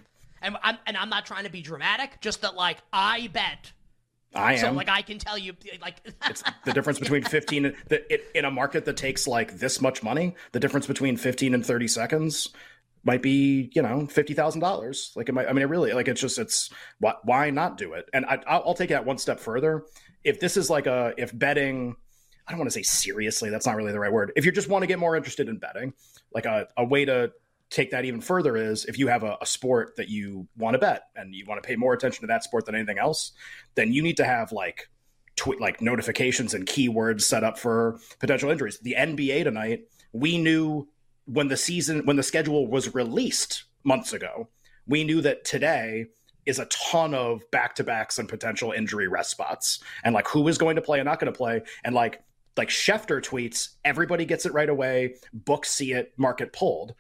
And 0.40 0.56
I'm, 0.62 0.78
and 0.86 0.96
I'm 0.96 1.08
not 1.08 1.26
trying 1.26 1.42
to 1.42 1.50
be 1.50 1.60
dramatic, 1.60 2.20
just 2.20 2.42
that 2.42 2.54
like 2.54 2.78
I 2.92 3.26
bet 3.32 3.72
I 4.38 4.52
am. 4.54 4.58
so 4.58 4.72
like 4.72 4.88
I 4.88 5.02
can 5.02 5.18
tell 5.18 5.38
you 5.38 5.54
like 5.80 5.96
it's 6.28 6.42
the 6.64 6.72
difference 6.72 6.98
between 6.98 7.22
15 7.22 7.66
and 7.66 7.76
the, 7.88 8.12
it, 8.12 8.26
in 8.34 8.44
a 8.44 8.50
market 8.50 8.84
that 8.84 8.96
takes 8.96 9.26
like 9.26 9.58
this 9.58 9.80
much 9.80 10.02
money, 10.02 10.34
the 10.52 10.60
difference 10.60 10.86
between 10.86 11.16
15 11.16 11.54
and 11.54 11.64
30 11.64 11.88
seconds 11.88 12.48
might 13.04 13.22
be, 13.22 13.70
you 13.74 13.82
know, 13.82 14.00
$50,000. 14.00 15.16
Like 15.16 15.28
it 15.28 15.32
might, 15.32 15.48
I 15.48 15.52
mean, 15.52 15.62
it 15.62 15.68
really, 15.68 15.92
like, 15.92 16.08
it's 16.08 16.20
just, 16.20 16.38
it's 16.38 16.70
why, 16.98 17.14
why 17.24 17.50
not 17.50 17.76
do 17.76 17.94
it? 17.94 18.08
And 18.12 18.24
I, 18.26 18.38
I'll 18.46 18.74
take 18.74 18.90
that 18.90 19.04
one 19.04 19.18
step 19.18 19.40
further. 19.40 19.84
If 20.24 20.40
this 20.40 20.56
is 20.56 20.68
like 20.68 20.86
a, 20.86 21.14
if 21.16 21.36
betting, 21.36 21.96
I 22.46 22.52
don't 22.52 22.58
want 22.58 22.70
to 22.70 22.74
say 22.74 22.82
seriously, 22.82 23.50
that's 23.50 23.66
not 23.66 23.76
really 23.76 23.92
the 23.92 24.00
right 24.00 24.12
word. 24.12 24.32
If 24.36 24.44
you 24.44 24.52
just 24.52 24.68
want 24.68 24.82
to 24.82 24.86
get 24.86 24.98
more 24.98 25.16
interested 25.16 25.48
in 25.48 25.58
betting, 25.58 25.94
like 26.34 26.44
a, 26.46 26.68
a 26.76 26.84
way 26.84 27.04
to 27.04 27.32
take 27.70 27.90
that 27.90 28.04
even 28.04 28.20
further 28.20 28.56
is 28.56 28.84
if 28.86 28.98
you 28.98 29.08
have 29.08 29.22
a, 29.22 29.36
a, 29.40 29.46
sport 29.46 29.94
that 29.96 30.08
you 30.08 30.46
want 30.56 30.74
to 30.74 30.78
bet 30.78 31.04
and 31.16 31.34
you 31.34 31.44
want 31.46 31.62
to 31.62 31.66
pay 31.66 31.76
more 31.76 31.92
attention 31.92 32.22
to 32.22 32.26
that 32.26 32.42
sport 32.42 32.64
than 32.64 32.74
anything 32.74 32.98
else, 32.98 33.32
then 33.74 33.92
you 33.92 34.02
need 34.02 34.16
to 34.16 34.24
have 34.24 34.52
like 34.52 34.88
tw- 35.36 35.60
like 35.60 35.80
notifications 35.80 36.54
and 36.54 36.66
keywords 36.66 37.22
set 37.22 37.44
up 37.44 37.58
for 37.58 37.98
potential 38.20 38.50
injuries. 38.50 38.78
The 38.80 38.96
NBA 38.98 39.44
tonight, 39.44 39.88
we 40.12 40.38
knew 40.38 40.88
when 41.26 41.48
the 41.48 41.56
season 41.56 42.06
when 42.06 42.16
the 42.16 42.22
schedule 42.22 42.66
was 42.66 42.94
released 42.94 43.64
months 43.84 44.12
ago, 44.12 44.48
we 44.86 45.04
knew 45.04 45.20
that 45.20 45.44
today 45.44 46.06
is 46.46 46.58
a 46.58 46.64
ton 46.66 47.12
of 47.12 47.42
back-to-backs 47.50 48.18
and 48.18 48.26
potential 48.26 48.72
injury 48.72 49.06
rest 49.06 49.30
spots. 49.30 49.80
And 50.04 50.14
like 50.14 50.26
who 50.26 50.48
is 50.48 50.56
going 50.56 50.76
to 50.76 50.82
play 50.82 50.98
and 50.98 51.06
not 51.06 51.20
going 51.20 51.30
to 51.30 51.36
play? 51.36 51.62
And 51.84 51.94
like 51.94 52.22
like 52.56 52.70
Schefter 52.70 53.22
tweets, 53.22 53.76
everybody 53.84 54.24
gets 54.24 54.46
it 54.46 54.52
right 54.54 54.68
away, 54.68 55.16
books 55.32 55.70
see 55.70 55.92
it, 55.92 56.12
market 56.16 56.52
pulled 56.52 56.94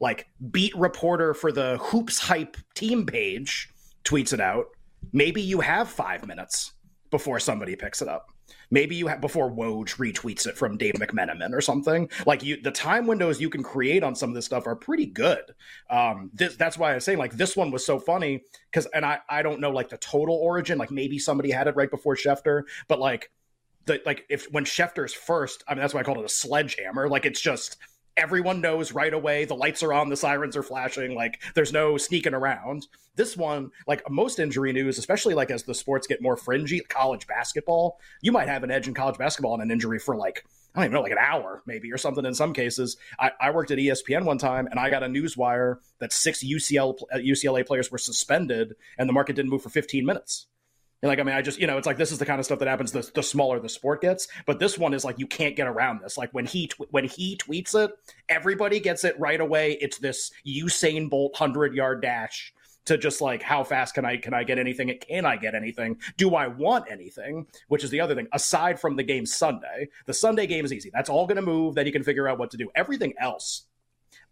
like 0.00 0.28
beat 0.50 0.76
reporter 0.76 1.34
for 1.34 1.52
the 1.52 1.78
hoops 1.78 2.18
hype 2.18 2.56
team 2.74 3.06
page 3.06 3.68
tweets 4.04 4.32
it 4.32 4.40
out 4.40 4.66
maybe 5.12 5.40
you 5.40 5.60
have 5.60 5.88
five 5.88 6.26
minutes 6.26 6.72
before 7.10 7.40
somebody 7.40 7.76
picks 7.76 8.02
it 8.02 8.08
up. 8.08 8.30
Maybe 8.70 8.96
you 8.96 9.06
have 9.06 9.20
before 9.20 9.50
woj 9.50 9.96
retweets 9.96 10.46
it 10.46 10.56
from 10.56 10.76
dave 10.76 10.94
mcmenamin 10.94 11.52
or 11.52 11.60
something. 11.60 12.08
Like 12.26 12.42
you 12.42 12.60
the 12.60 12.70
time 12.70 13.06
windows 13.06 13.40
you 13.40 13.50
can 13.50 13.62
create 13.62 14.02
on 14.02 14.14
some 14.14 14.30
of 14.30 14.34
this 14.34 14.46
stuff 14.46 14.66
are 14.66 14.76
pretty 14.76 15.06
good. 15.06 15.42
Um 15.90 16.30
this, 16.34 16.56
that's 16.56 16.78
why 16.78 16.92
i 16.92 16.94
was 16.94 17.04
saying 17.04 17.18
like 17.18 17.32
this 17.32 17.56
one 17.56 17.70
was 17.70 17.84
so 17.84 17.98
funny 17.98 18.42
because 18.70 18.86
and 18.86 19.04
i 19.04 19.18
i 19.28 19.42
don't 19.42 19.60
know 19.60 19.70
like 19.70 19.88
the 19.88 19.98
total 19.98 20.36
origin 20.36 20.78
like 20.78 20.90
maybe 20.90 21.18
somebody 21.18 21.50
had 21.50 21.66
it 21.66 21.76
right 21.76 21.90
before 21.90 22.14
schefter 22.14 22.62
but 22.88 22.98
like 22.98 23.30
the 23.86 24.00
like 24.06 24.24
if 24.28 24.50
when 24.52 24.64
schefter's 24.64 25.14
first 25.14 25.64
i 25.68 25.74
mean 25.74 25.80
that's 25.80 25.94
why 25.94 26.00
i 26.00 26.02
called 26.02 26.18
it 26.18 26.24
a 26.24 26.28
sledgehammer 26.28 27.08
like 27.08 27.26
it's 27.26 27.40
just 27.40 27.78
everyone 28.18 28.60
knows 28.60 28.92
right 28.92 29.14
away 29.14 29.44
the 29.44 29.54
lights 29.54 29.82
are 29.82 29.92
on 29.92 30.08
the 30.08 30.16
sirens 30.16 30.56
are 30.56 30.62
flashing 30.62 31.14
like 31.14 31.40
there's 31.54 31.72
no 31.72 31.96
sneaking 31.96 32.34
around 32.34 32.86
this 33.16 33.36
one 33.36 33.70
like 33.86 34.02
most 34.10 34.38
injury 34.38 34.72
news 34.72 34.98
especially 34.98 35.34
like 35.34 35.50
as 35.50 35.62
the 35.62 35.74
sports 35.74 36.06
get 36.06 36.20
more 36.20 36.36
fringy 36.36 36.80
college 36.80 37.26
basketball 37.26 37.98
you 38.20 38.32
might 38.32 38.48
have 38.48 38.64
an 38.64 38.70
edge 38.70 38.88
in 38.88 38.94
college 38.94 39.16
basketball 39.16 39.54
and 39.54 39.62
an 39.62 39.70
injury 39.70 39.98
for 39.98 40.16
like 40.16 40.44
I 40.74 40.80
don't 40.80 40.90
even 40.90 40.94
know, 40.94 41.02
like 41.02 41.12
an 41.12 41.18
hour 41.18 41.62
maybe 41.66 41.90
or 41.92 41.98
something 41.98 42.24
in 42.24 42.34
some 42.34 42.52
cases. 42.52 42.98
I, 43.18 43.32
I 43.40 43.50
worked 43.50 43.70
at 43.70 43.78
ESPN 43.78 44.24
one 44.24 44.38
time 44.38 44.68
and 44.70 44.78
I 44.78 44.90
got 44.90 45.02
a 45.02 45.08
news 45.08 45.36
wire 45.36 45.80
that 45.98 46.12
six 46.12 46.44
UCL, 46.44 47.00
UCLA 47.16 47.62
uh, 47.62 47.64
players 47.64 47.90
were 47.90 47.98
suspended 47.98 48.76
and 48.98 49.08
the 49.08 49.12
market 49.12 49.34
didn't 49.34 49.50
move 49.50 49.62
for 49.62 49.70
15 49.70 50.04
minutes. 50.04 50.46
And 51.02 51.08
like, 51.08 51.20
I 51.20 51.22
mean, 51.22 51.34
I 51.36 51.42
just, 51.42 51.60
you 51.60 51.66
know, 51.66 51.78
it's 51.78 51.86
like 51.86 51.96
this 51.96 52.10
is 52.10 52.18
the 52.18 52.26
kind 52.26 52.40
of 52.40 52.44
stuff 52.44 52.58
that 52.58 52.68
happens 52.68 52.90
the, 52.90 53.08
the 53.14 53.22
smaller 53.22 53.60
the 53.60 53.68
sport 53.68 54.00
gets. 54.00 54.26
But 54.46 54.58
this 54.58 54.76
one 54.76 54.94
is 54.94 55.04
like 55.04 55.18
you 55.18 55.26
can't 55.26 55.54
get 55.54 55.68
around 55.68 56.00
this. 56.00 56.18
Like 56.18 56.30
when 56.32 56.44
he 56.44 56.66
tw- 56.66 56.90
when 56.90 57.04
he 57.04 57.36
tweets 57.36 57.74
it, 57.74 57.92
everybody 58.28 58.80
gets 58.80 59.04
it 59.04 59.18
right 59.18 59.40
away. 59.40 59.78
It's 59.80 59.98
this 59.98 60.32
Usain 60.46 61.08
Bolt 61.08 61.36
hundred 61.36 61.74
yard 61.74 62.02
dash 62.02 62.52
to 62.86 62.98
just 62.98 63.20
like 63.20 63.42
how 63.42 63.62
fast 63.62 63.94
can 63.94 64.04
I 64.04 64.16
can 64.16 64.34
I 64.34 64.42
get 64.42 64.58
anything? 64.58 64.92
Can 65.00 65.24
I 65.24 65.36
get 65.36 65.54
anything? 65.54 65.98
Do 66.16 66.34
I 66.34 66.48
want 66.48 66.90
anything? 66.90 67.46
Which 67.68 67.84
is 67.84 67.90
the 67.90 68.00
other 68.00 68.16
thing. 68.16 68.26
Aside 68.32 68.80
from 68.80 68.96
the 68.96 69.04
game 69.04 69.24
Sunday, 69.24 69.88
the 70.06 70.14
Sunday 70.14 70.48
game 70.48 70.64
is 70.64 70.72
easy. 70.72 70.90
That's 70.92 71.10
all 71.10 71.26
going 71.26 71.36
to 71.36 71.42
move. 71.42 71.76
Then 71.76 71.86
you 71.86 71.92
can 71.92 72.02
figure 72.02 72.26
out 72.26 72.38
what 72.38 72.50
to 72.50 72.56
do. 72.56 72.70
Everything 72.74 73.14
else, 73.20 73.66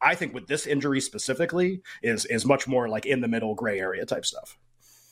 I 0.02 0.16
think, 0.16 0.34
with 0.34 0.48
this 0.48 0.66
injury 0.66 1.00
specifically, 1.00 1.82
is 2.02 2.24
is 2.24 2.44
much 2.44 2.66
more 2.66 2.88
like 2.88 3.06
in 3.06 3.20
the 3.20 3.28
middle 3.28 3.54
gray 3.54 3.78
area 3.78 4.04
type 4.04 4.24
stuff. 4.24 4.58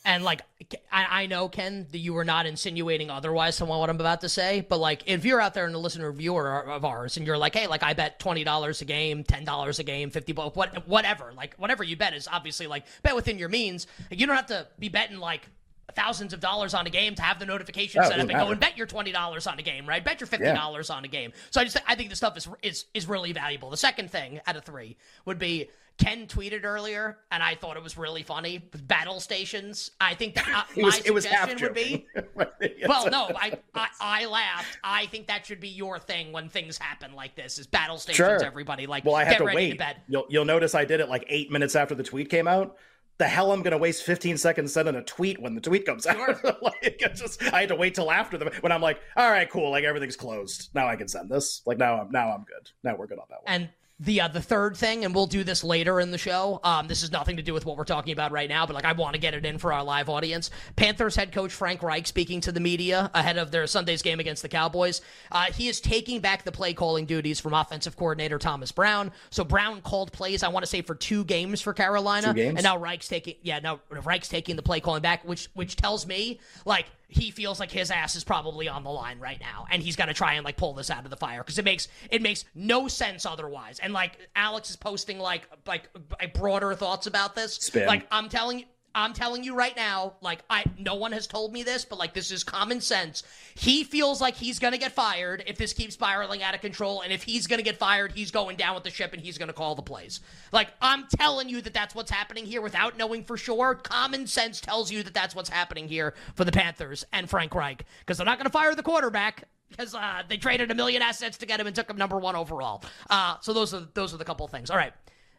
And 0.05 0.23
like, 0.23 0.43
I, 0.91 1.23
I 1.23 1.25
know 1.25 1.49
Ken 1.49 1.87
that 1.91 1.97
you 1.97 2.13
were 2.13 2.23
not 2.23 2.45
insinuating 2.45 3.09
otherwise 3.09 3.57
from 3.57 3.69
what 3.69 3.89
I'm 3.89 3.99
about 3.99 4.21
to 4.21 4.29
say, 4.29 4.61
but 4.61 4.77
like, 4.77 5.01
if 5.07 5.25
you're 5.25 5.41
out 5.41 5.55
there 5.55 5.65
and 5.65 5.73
a 5.73 5.79
listener 5.79 6.11
viewer 6.11 6.69
of 6.69 6.85
ours, 6.85 7.17
and 7.17 7.25
you're 7.25 7.39
like, 7.39 7.55
hey, 7.55 7.65
like 7.65 7.81
I 7.81 7.93
bet 7.93 8.19
twenty 8.19 8.43
dollars 8.43 8.81
a 8.81 8.85
game, 8.85 9.23
ten 9.23 9.43
dollars 9.43 9.79
a 9.79 9.83
game, 9.83 10.11
fifty 10.11 10.31
bucks, 10.31 10.55
what, 10.55 10.87
whatever, 10.87 11.33
like 11.35 11.55
whatever 11.55 11.83
you 11.83 11.97
bet 11.97 12.13
is 12.13 12.27
obviously 12.31 12.67
like 12.67 12.85
bet 13.01 13.15
within 13.15 13.39
your 13.39 13.49
means. 13.49 13.87
You 14.11 14.27
don't 14.27 14.35
have 14.35 14.45
to 14.47 14.67
be 14.77 14.89
betting 14.89 15.17
like 15.17 15.49
thousands 15.93 16.33
of 16.33 16.39
dollars 16.39 16.73
on 16.73 16.87
a 16.87 16.89
game 16.89 17.15
to 17.15 17.21
have 17.21 17.39
the 17.39 17.45
notification 17.45 18.03
set 18.03 18.13
up 18.13 18.19
and 18.19 18.27
matter. 18.27 18.45
go 18.45 18.51
and 18.51 18.59
bet 18.59 18.77
your 18.77 18.87
twenty 18.87 19.11
dollars 19.11 19.47
on 19.47 19.59
a 19.59 19.61
game, 19.61 19.87
right? 19.87 20.03
Bet 20.03 20.19
your 20.19 20.27
fifty 20.27 20.45
dollars 20.45 20.89
yeah. 20.89 20.95
on 20.95 21.05
a 21.05 21.07
game. 21.07 21.31
So 21.51 21.61
I 21.61 21.63
just 21.63 21.77
I 21.87 21.95
think 21.95 22.09
this 22.09 22.17
stuff 22.17 22.37
is 22.37 22.47
is 22.61 22.85
is 22.93 23.07
really 23.07 23.33
valuable. 23.33 23.69
The 23.69 23.77
second 23.77 24.09
thing 24.09 24.39
out 24.47 24.55
of 24.55 24.63
three 24.63 24.97
would 25.25 25.39
be 25.39 25.69
Ken 25.97 26.27
tweeted 26.27 26.65
earlier, 26.65 27.19
and 27.31 27.41
I 27.41 27.55
thought 27.55 27.77
it 27.77 27.83
was 27.83 27.97
really 27.97 28.21
funny. 28.21 28.57
Battle 28.57 29.21
stations. 29.21 29.91
I 30.01 30.13
think 30.13 30.35
that 30.35 30.47
uh, 30.47 30.63
my 30.81 30.87
was, 30.87 30.95
suggestion 30.95 31.57
would 31.61 31.73
be. 31.73 32.05
well, 32.87 33.09
no, 33.09 33.31
I, 33.35 33.57
I, 33.73 33.87
I 34.01 34.25
laughed. 34.25 34.77
I 34.83 35.05
think 35.05 35.27
that 35.27 35.45
should 35.45 35.61
be 35.61 35.69
your 35.69 35.97
thing 35.99 36.33
when 36.33 36.49
things 36.49 36.77
happen 36.77 37.13
like 37.13 37.35
this. 37.35 37.57
Is 37.57 37.67
battle 37.67 37.97
stations? 37.97 38.17
Sure. 38.17 38.43
Everybody 38.43 38.87
like. 38.87 39.05
Well, 39.05 39.15
I 39.15 39.23
have 39.23 39.37
to 39.37 39.45
wait. 39.45 39.77
To 39.77 39.95
you'll 40.09 40.25
you'll 40.29 40.45
notice 40.45 40.75
I 40.75 40.83
did 40.83 40.99
it 40.99 41.07
like 41.07 41.23
eight 41.29 41.49
minutes 41.49 41.75
after 41.75 41.95
the 41.95 42.03
tweet 42.03 42.29
came 42.29 42.47
out 42.47 42.75
the 43.17 43.27
hell 43.27 43.51
I'm 43.51 43.61
going 43.61 43.71
to 43.71 43.77
waste 43.77 44.03
15 44.03 44.37
seconds 44.37 44.73
sending 44.73 44.95
a 44.95 45.03
tweet 45.03 45.41
when 45.41 45.55
the 45.55 45.61
tweet 45.61 45.85
comes 45.85 46.05
out. 46.05 46.43
like, 46.61 47.01
just, 47.15 47.41
I 47.53 47.61
had 47.61 47.69
to 47.69 47.75
wait 47.75 47.95
till 47.95 48.11
after 48.11 48.37
the 48.37 48.51
when 48.61 48.71
I'm 48.71 48.81
like, 48.81 48.99
all 49.15 49.29
right, 49.29 49.49
cool, 49.49 49.71
like 49.71 49.83
everything's 49.83 50.15
closed. 50.15 50.69
Now 50.73 50.87
I 50.87 50.95
can 50.95 51.07
send 51.07 51.29
this. 51.29 51.61
Like 51.65 51.77
now 51.77 52.01
I'm 52.01 52.11
now 52.11 52.31
I'm 52.31 52.43
good. 52.43 52.69
Now 52.83 52.95
we're 52.97 53.07
good 53.07 53.19
on 53.19 53.25
that 53.29 53.43
one. 53.43 53.53
And 53.53 53.69
the 53.99 54.21
uh, 54.21 54.27
the 54.27 54.41
third 54.41 54.75
thing, 54.75 55.05
and 55.05 55.15
we'll 55.15 55.27
do 55.27 55.43
this 55.43 55.63
later 55.63 56.01
in 56.01 56.11
the 56.11 56.17
show. 56.17 56.59
Um, 56.63 56.87
this 56.87 57.01
is 57.01 57.11
nothing 57.11 57.37
to 57.37 57.41
do 57.41 57.53
with 57.53 57.65
what 57.65 57.77
we're 57.77 57.85
talking 57.85 58.11
about 58.11 58.31
right 58.31 58.49
now, 58.49 58.65
but 58.65 58.73
like 58.73 58.83
I 58.83 58.91
want 58.91 59.13
to 59.13 59.19
get 59.19 59.33
it 59.33 59.45
in 59.45 59.57
for 59.57 59.71
our 59.71 59.83
live 59.83 60.09
audience. 60.09 60.51
Panthers 60.75 61.15
head 61.15 61.31
coach 61.31 61.53
Frank 61.53 61.81
Reich 61.81 62.05
speaking 62.05 62.41
to 62.41 62.51
the 62.51 62.59
media 62.59 63.09
ahead 63.13 63.37
of 63.37 63.51
their 63.51 63.65
Sunday's 63.67 64.01
game 64.01 64.19
against 64.19 64.41
the 64.41 64.49
Cowboys. 64.49 65.01
Uh, 65.31 65.45
he 65.53 65.69
is 65.69 65.79
taking 65.79 66.19
back 66.19 66.43
the 66.43 66.51
play 66.51 66.73
calling 66.73 67.05
duties 67.05 67.39
from 67.39 67.53
offensive 67.53 67.95
coordinator 67.95 68.37
Thomas 68.37 68.71
Brown. 68.71 69.13
So 69.29 69.45
Brown 69.45 69.81
called 69.81 70.11
plays, 70.11 70.43
I 70.43 70.49
want 70.49 70.63
to 70.63 70.69
say, 70.69 70.81
for 70.81 70.95
two 70.95 71.23
games 71.23 71.61
for 71.61 71.73
Carolina, 71.73 72.33
and 72.57 72.63
now 72.63 72.77
Reich's 72.77 73.07
taking 73.07 73.35
yeah 73.43 73.59
now 73.59 73.79
Reich's 73.89 74.27
taking 74.27 74.57
the 74.57 74.63
play 74.63 74.81
calling 74.81 75.01
back, 75.01 75.23
which 75.23 75.47
which 75.53 75.77
tells 75.77 76.05
me 76.05 76.41
like 76.65 76.87
he 77.07 77.31
feels 77.31 77.59
like 77.59 77.71
his 77.71 77.91
ass 77.91 78.15
is 78.15 78.23
probably 78.23 78.67
on 78.67 78.83
the 78.83 78.89
line 78.89 79.19
right 79.19 79.39
now 79.39 79.65
and 79.71 79.81
he's 79.81 79.95
got 79.95 80.05
to 80.05 80.13
try 80.13 80.33
and 80.33 80.45
like 80.45 80.57
pull 80.57 80.73
this 80.73 80.89
out 80.89 81.03
of 81.03 81.09
the 81.09 81.17
fire 81.17 81.39
because 81.39 81.57
it 81.57 81.65
makes 81.65 81.87
it 82.09 82.21
makes 82.21 82.45
no 82.53 82.87
sense 82.87 83.25
otherwise 83.25 83.79
and 83.79 83.93
like 83.93 84.17
alex 84.35 84.69
is 84.69 84.75
posting 84.75 85.19
like 85.19 85.47
like 85.65 85.89
broader 86.33 86.73
thoughts 86.73 87.07
about 87.07 87.35
this 87.35 87.55
Spin. 87.55 87.87
like 87.87 88.05
i'm 88.11 88.29
telling 88.29 88.59
you 88.59 88.65
I'm 88.95 89.11
telling 89.11 89.43
you 89.43 89.55
right 89.55 89.75
now, 89.75 90.13
like 90.21 90.39
I 90.49 90.63
no 90.79 90.95
one 90.95 91.11
has 91.11 91.27
told 91.27 91.51
me 91.51 91.63
this, 91.63 91.83
but 91.83 91.99
like 91.99 92.13
this 92.13 92.31
is 92.31 92.45
common 92.45 92.79
sense. 92.79 93.23
He 93.53 93.83
feels 93.83 94.21
like 94.21 94.35
he's 94.35 94.57
gonna 94.57 94.77
get 94.77 94.93
fired 94.93 95.43
if 95.47 95.57
this 95.57 95.73
keeps 95.73 95.95
spiraling 95.95 96.41
out 96.41 96.55
of 96.55 96.61
control, 96.61 97.01
and 97.01 97.11
if 97.11 97.21
he's 97.21 97.45
gonna 97.45 97.61
get 97.61 97.77
fired, 97.77 98.13
he's 98.13 98.31
going 98.31 98.55
down 98.55 98.73
with 98.73 98.85
the 98.85 98.89
ship 98.89 99.11
and 99.11 99.21
he's 99.21 99.37
gonna 99.37 99.53
call 99.53 99.75
the 99.75 99.81
plays. 99.81 100.21
Like 100.53 100.69
I'm 100.81 101.05
telling 101.17 101.49
you 101.49 101.61
that 101.61 101.73
that's 101.73 101.93
what's 101.93 102.09
happening 102.09 102.45
here 102.45 102.61
without 102.61 102.97
knowing 102.97 103.25
for 103.25 103.35
sure. 103.35 103.75
Common 103.75 104.27
sense 104.27 104.61
tells 104.61 104.89
you 104.89 105.03
that 105.03 105.13
that's 105.13 105.35
what's 105.35 105.49
happening 105.49 105.89
here 105.89 106.13
for 106.35 106.45
the 106.45 106.51
Panthers 106.53 107.05
and 107.11 107.29
Frank 107.29 107.53
Reich 107.53 107.83
because 107.99 108.17
they're 108.17 108.25
not 108.25 108.37
gonna 108.37 108.49
fire 108.49 108.73
the 108.75 108.83
quarterback 108.83 109.43
because 109.69 109.93
uh, 109.93 110.23
they 110.29 110.37
traded 110.37 110.71
a 110.71 110.75
million 110.75 111.01
assets 111.01 111.37
to 111.39 111.45
get 111.45 111.59
him 111.59 111.67
and 111.67 111.75
took 111.75 111.89
him 111.89 111.97
number 111.97 112.17
one 112.17 112.35
overall. 112.37 112.81
Uh, 113.09 113.35
so 113.41 113.51
those 113.51 113.73
are 113.73 113.87
those 113.93 114.13
are 114.13 114.17
the 114.17 114.25
couple 114.25 114.47
things. 114.47 114.69
All 114.69 114.77
right, 114.77 114.93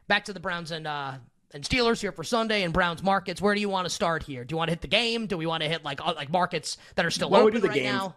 back 0.09 0.27
to 0.27 0.35
the 0.35 0.41
Browns 0.41 0.73
and 0.73 0.87
uh, 0.87 1.13
and 1.57 1.65
Steelers 1.65 2.01
here 2.01 2.13
for 2.13 2.23
Sunday 2.23 2.63
and 2.63 2.73
Browns 2.73 3.03
markets. 3.03 3.41
Where 3.41 3.55
do 3.55 3.61
you 3.61 3.69
want 3.69 3.87
to 3.87 3.91
start 3.91 4.23
here? 4.23 4.45
Do 4.45 4.53
you 4.53 4.57
want 4.57 4.69
to 4.69 4.73
hit 4.73 4.83
the 4.83 4.89
game? 4.89 5.27
Do 5.27 5.37
we 5.37 5.47
want 5.47 5.65
to 5.65 5.69
hit 5.69 5.85
like 5.85 6.05
like 6.05 6.31
markets 6.31 6.77
that 6.95 7.05
are 7.05 7.11
still 7.11 7.31
Why 7.31 7.41
open 7.41 7.61
right 7.63 7.73
game? 7.73 7.85
now? 7.85 8.15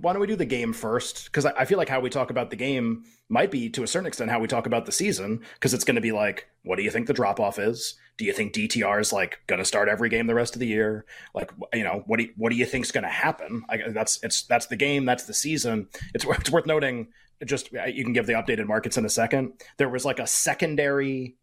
Why 0.00 0.14
don't 0.14 0.20
we 0.22 0.26
do 0.26 0.36
the 0.36 0.46
game 0.46 0.72
first? 0.72 1.26
Because 1.26 1.44
I 1.44 1.66
feel 1.66 1.76
like 1.76 1.90
how 1.90 2.00
we 2.00 2.08
talk 2.08 2.30
about 2.30 2.48
the 2.48 2.56
game 2.56 3.04
might 3.28 3.50
be 3.50 3.68
to 3.70 3.82
a 3.82 3.86
certain 3.86 4.06
extent 4.06 4.30
how 4.30 4.40
we 4.40 4.48
talk 4.48 4.66
about 4.66 4.86
the 4.86 4.92
season. 4.92 5.42
Because 5.54 5.74
it's 5.74 5.84
going 5.84 5.96
to 5.96 6.00
be 6.00 6.12
like, 6.12 6.48
what 6.64 6.76
do 6.76 6.82
you 6.82 6.90
think 6.90 7.06
the 7.06 7.12
drop 7.12 7.38
off 7.38 7.58
is? 7.58 7.94
Do 8.16 8.24
you 8.24 8.32
think 8.32 8.54
DTR 8.54 9.00
is 9.02 9.12
like 9.12 9.40
going 9.48 9.58
to 9.58 9.66
start 9.66 9.90
every 9.90 10.08
game 10.08 10.26
the 10.26 10.34
rest 10.34 10.56
of 10.56 10.60
the 10.60 10.66
year? 10.66 11.04
Like, 11.34 11.50
you 11.74 11.84
know, 11.84 12.04
what 12.06 12.16
do 12.16 12.24
you, 12.24 12.32
what 12.38 12.50
do 12.50 12.56
you 12.56 12.64
think's 12.64 12.90
going 12.90 13.04
to 13.04 13.10
happen? 13.10 13.64
I, 13.68 13.82
that's 13.88 14.18
it's 14.22 14.44
that's 14.44 14.66
the 14.66 14.76
game. 14.76 15.04
That's 15.04 15.24
the 15.24 15.34
season. 15.34 15.88
It's 16.14 16.24
it's 16.24 16.50
worth 16.50 16.66
noting. 16.66 17.08
Just 17.44 17.70
you 17.72 18.04
can 18.04 18.14
give 18.14 18.26
the 18.26 18.34
updated 18.34 18.66
markets 18.68 18.96
in 18.96 19.04
a 19.04 19.10
second. 19.10 19.52
There 19.76 19.90
was 19.90 20.06
like 20.06 20.20
a 20.20 20.26
secondary 20.26 21.36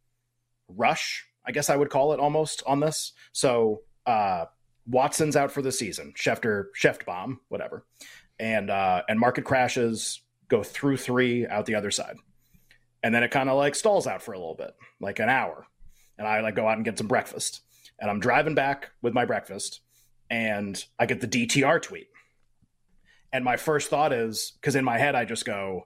rush, 0.69 1.25
I 1.45 1.51
guess 1.51 1.69
I 1.69 1.75
would 1.75 1.89
call 1.89 2.13
it 2.13 2.19
almost 2.19 2.63
on 2.65 2.79
this. 2.79 3.13
So 3.31 3.81
uh, 4.05 4.45
Watson's 4.85 5.35
out 5.35 5.51
for 5.51 5.61
the 5.61 5.71
season. 5.71 6.13
Schefter, 6.17 6.65
Scheft 6.79 7.05
bomb, 7.05 7.39
whatever, 7.49 7.85
and 8.39 8.69
uh, 8.69 9.03
and 9.07 9.19
market 9.19 9.45
crashes 9.45 10.21
go 10.47 10.63
through 10.63 10.97
three 10.97 11.45
out 11.47 11.65
the 11.65 11.75
other 11.75 11.91
side, 11.91 12.17
and 13.03 13.13
then 13.13 13.23
it 13.23 13.31
kind 13.31 13.49
of 13.49 13.57
like 13.57 13.75
stalls 13.75 14.07
out 14.07 14.21
for 14.21 14.33
a 14.33 14.39
little 14.39 14.55
bit, 14.55 14.71
like 14.99 15.19
an 15.19 15.29
hour, 15.29 15.67
and 16.17 16.27
I 16.27 16.41
like 16.41 16.55
go 16.55 16.67
out 16.67 16.77
and 16.77 16.85
get 16.85 16.97
some 16.97 17.07
breakfast, 17.07 17.61
and 17.99 18.09
I'm 18.09 18.19
driving 18.19 18.55
back 18.55 18.89
with 19.01 19.13
my 19.13 19.25
breakfast, 19.25 19.81
and 20.29 20.83
I 20.97 21.05
get 21.05 21.21
the 21.21 21.27
DTR 21.27 21.81
tweet, 21.81 22.07
and 23.31 23.43
my 23.43 23.57
first 23.57 23.89
thought 23.89 24.11
is 24.13 24.53
because 24.59 24.75
in 24.75 24.85
my 24.85 24.97
head 24.97 25.15
I 25.15 25.25
just 25.25 25.45
go 25.45 25.85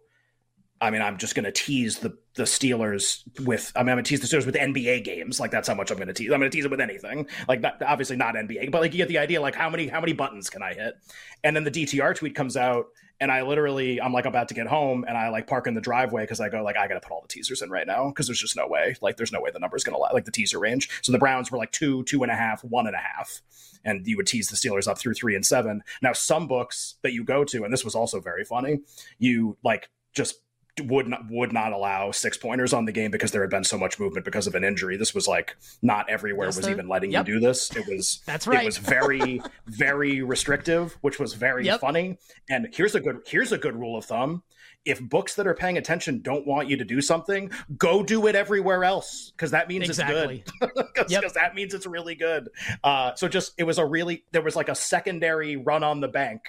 I 0.83 0.89
mean, 0.89 1.01
I'm 1.01 1.17
just 1.17 1.33
going 1.33 1.45
to 1.45 1.51
tease 1.51 1.99
the 1.99 2.17
the 2.35 2.43
Steelers 2.43 3.23
with. 3.45 3.71
I 3.73 3.83
mean, 3.83 3.89
I'm 3.89 3.95
going 3.95 4.03
to 4.03 4.09
tease 4.09 4.19
the 4.19 4.27
Steelers 4.27 4.45
with 4.45 4.55
NBA 4.55 5.05
games. 5.05 5.39
Like 5.39 5.49
that's 5.49 5.69
how 5.69 5.75
much 5.75 5.91
I'm 5.91 5.97
going 5.97 6.09
to 6.09 6.13
tease. 6.13 6.29
I'm 6.29 6.39
going 6.39 6.51
to 6.51 6.55
tease 6.55 6.65
it 6.65 6.71
with 6.71 6.81
anything. 6.81 7.25
Like 7.47 7.61
not, 7.61 7.81
obviously 7.81 8.17
not 8.17 8.35
NBA, 8.35 8.69
but 8.69 8.81
like 8.81 8.91
you 8.91 8.97
get 8.97 9.07
the 9.07 9.17
idea. 9.17 9.39
Like 9.39 9.55
how 9.55 9.69
many 9.69 9.87
how 9.87 10.01
many 10.01 10.11
buttons 10.11 10.49
can 10.49 10.61
I 10.61 10.73
hit? 10.73 10.95
And 11.41 11.55
then 11.55 11.63
the 11.63 11.71
DTR 11.71 12.13
tweet 12.15 12.35
comes 12.35 12.57
out, 12.57 12.87
and 13.21 13.31
I 13.31 13.43
literally 13.43 14.01
I'm 14.01 14.11
like 14.11 14.25
about 14.25 14.49
to 14.49 14.55
get 14.55 14.67
home, 14.67 15.05
and 15.07 15.17
I 15.17 15.29
like 15.29 15.47
park 15.47 15.67
in 15.67 15.73
the 15.73 15.79
driveway 15.79 16.23
because 16.23 16.41
I 16.41 16.49
go 16.49 16.61
like 16.61 16.75
I 16.75 16.85
got 16.89 16.95
to 16.95 16.99
put 16.99 17.13
all 17.13 17.21
the 17.21 17.29
teasers 17.29 17.61
in 17.61 17.69
right 17.69 17.87
now 17.87 18.09
because 18.09 18.27
there's 18.27 18.41
just 18.41 18.57
no 18.57 18.67
way. 18.67 18.97
Like 19.01 19.15
there's 19.15 19.31
no 19.31 19.39
way 19.39 19.51
the 19.51 19.59
number's 19.59 19.85
going 19.85 19.95
to 19.95 19.99
lie. 19.99 20.11
Like 20.11 20.25
the 20.25 20.31
teaser 20.31 20.59
range. 20.59 20.89
So 21.01 21.13
the 21.13 21.17
Browns 21.17 21.49
were 21.49 21.57
like 21.57 21.71
two, 21.71 22.03
two 22.03 22.23
and 22.23 22.31
a 22.31 22.35
half, 22.35 22.61
one 22.61 22.87
and 22.87 22.95
a 22.95 22.99
half, 22.99 23.41
and 23.85 24.05
you 24.05 24.17
would 24.17 24.27
tease 24.27 24.49
the 24.49 24.57
Steelers 24.57 24.85
up 24.89 24.97
through 24.97 25.13
three 25.13 25.33
and 25.33 25.45
seven. 25.45 25.81
Now 26.01 26.11
some 26.11 26.45
books 26.45 26.95
that 27.03 27.13
you 27.13 27.23
go 27.23 27.45
to, 27.45 27.63
and 27.63 27.71
this 27.71 27.85
was 27.85 27.95
also 27.95 28.19
very 28.19 28.43
funny. 28.43 28.79
You 29.17 29.55
like 29.63 29.89
just 30.13 30.42
would 30.81 31.07
not 31.07 31.29
would 31.29 31.53
not 31.53 31.71
allow 31.71 32.11
six 32.11 32.37
pointers 32.37 32.73
on 32.73 32.85
the 32.85 32.91
game 32.91 33.11
because 33.11 33.31
there 33.31 33.41
had 33.41 33.49
been 33.49 33.63
so 33.63 33.77
much 33.77 33.99
movement 33.99 34.25
because 34.25 34.47
of 34.47 34.55
an 34.55 34.63
injury. 34.63 34.97
This 34.97 35.13
was 35.13 35.27
like 35.27 35.55
not 35.81 36.09
everywhere 36.09 36.47
yes, 36.47 36.57
was 36.57 36.67
even 36.67 36.87
letting 36.87 37.11
yep. 37.11 37.27
you 37.27 37.35
do 37.35 37.39
this. 37.39 37.75
It 37.75 37.87
was 37.87 38.21
that's 38.25 38.47
right. 38.47 38.63
It 38.63 38.65
was 38.65 38.77
very 38.77 39.41
very 39.67 40.21
restrictive, 40.23 40.97
which 41.01 41.19
was 41.19 41.33
very 41.33 41.65
yep. 41.65 41.79
funny. 41.79 42.17
And 42.49 42.69
here's 42.73 42.95
a 42.95 42.99
good 42.99 43.21
here's 43.27 43.51
a 43.51 43.57
good 43.57 43.75
rule 43.75 43.95
of 43.95 44.05
thumb: 44.05 44.41
if 44.85 44.99
books 44.99 45.35
that 45.35 45.45
are 45.45 45.53
paying 45.53 45.77
attention 45.77 46.21
don't 46.21 46.45
want 46.47 46.67
you 46.67 46.77
to 46.77 46.85
do 46.85 47.01
something, 47.01 47.51
go 47.77 48.01
do 48.01 48.25
it 48.27 48.35
everywhere 48.35 48.83
else 48.83 49.31
because 49.35 49.51
that 49.51 49.67
means 49.67 49.85
exactly. 49.85 50.43
it's 50.45 50.51
good. 50.59 50.71
Because 50.75 51.11
yep. 51.11 51.23
that 51.33 51.53
means 51.53 51.73
it's 51.73 51.85
really 51.85 52.15
good. 52.15 52.49
Uh, 52.83 53.13
so 53.15 53.27
just 53.27 53.53
it 53.57 53.63
was 53.63 53.77
a 53.77 53.85
really 53.85 54.25
there 54.31 54.41
was 54.41 54.55
like 54.55 54.69
a 54.69 54.75
secondary 54.75 55.55
run 55.55 55.83
on 55.83 56.01
the 56.01 56.07
bank 56.07 56.41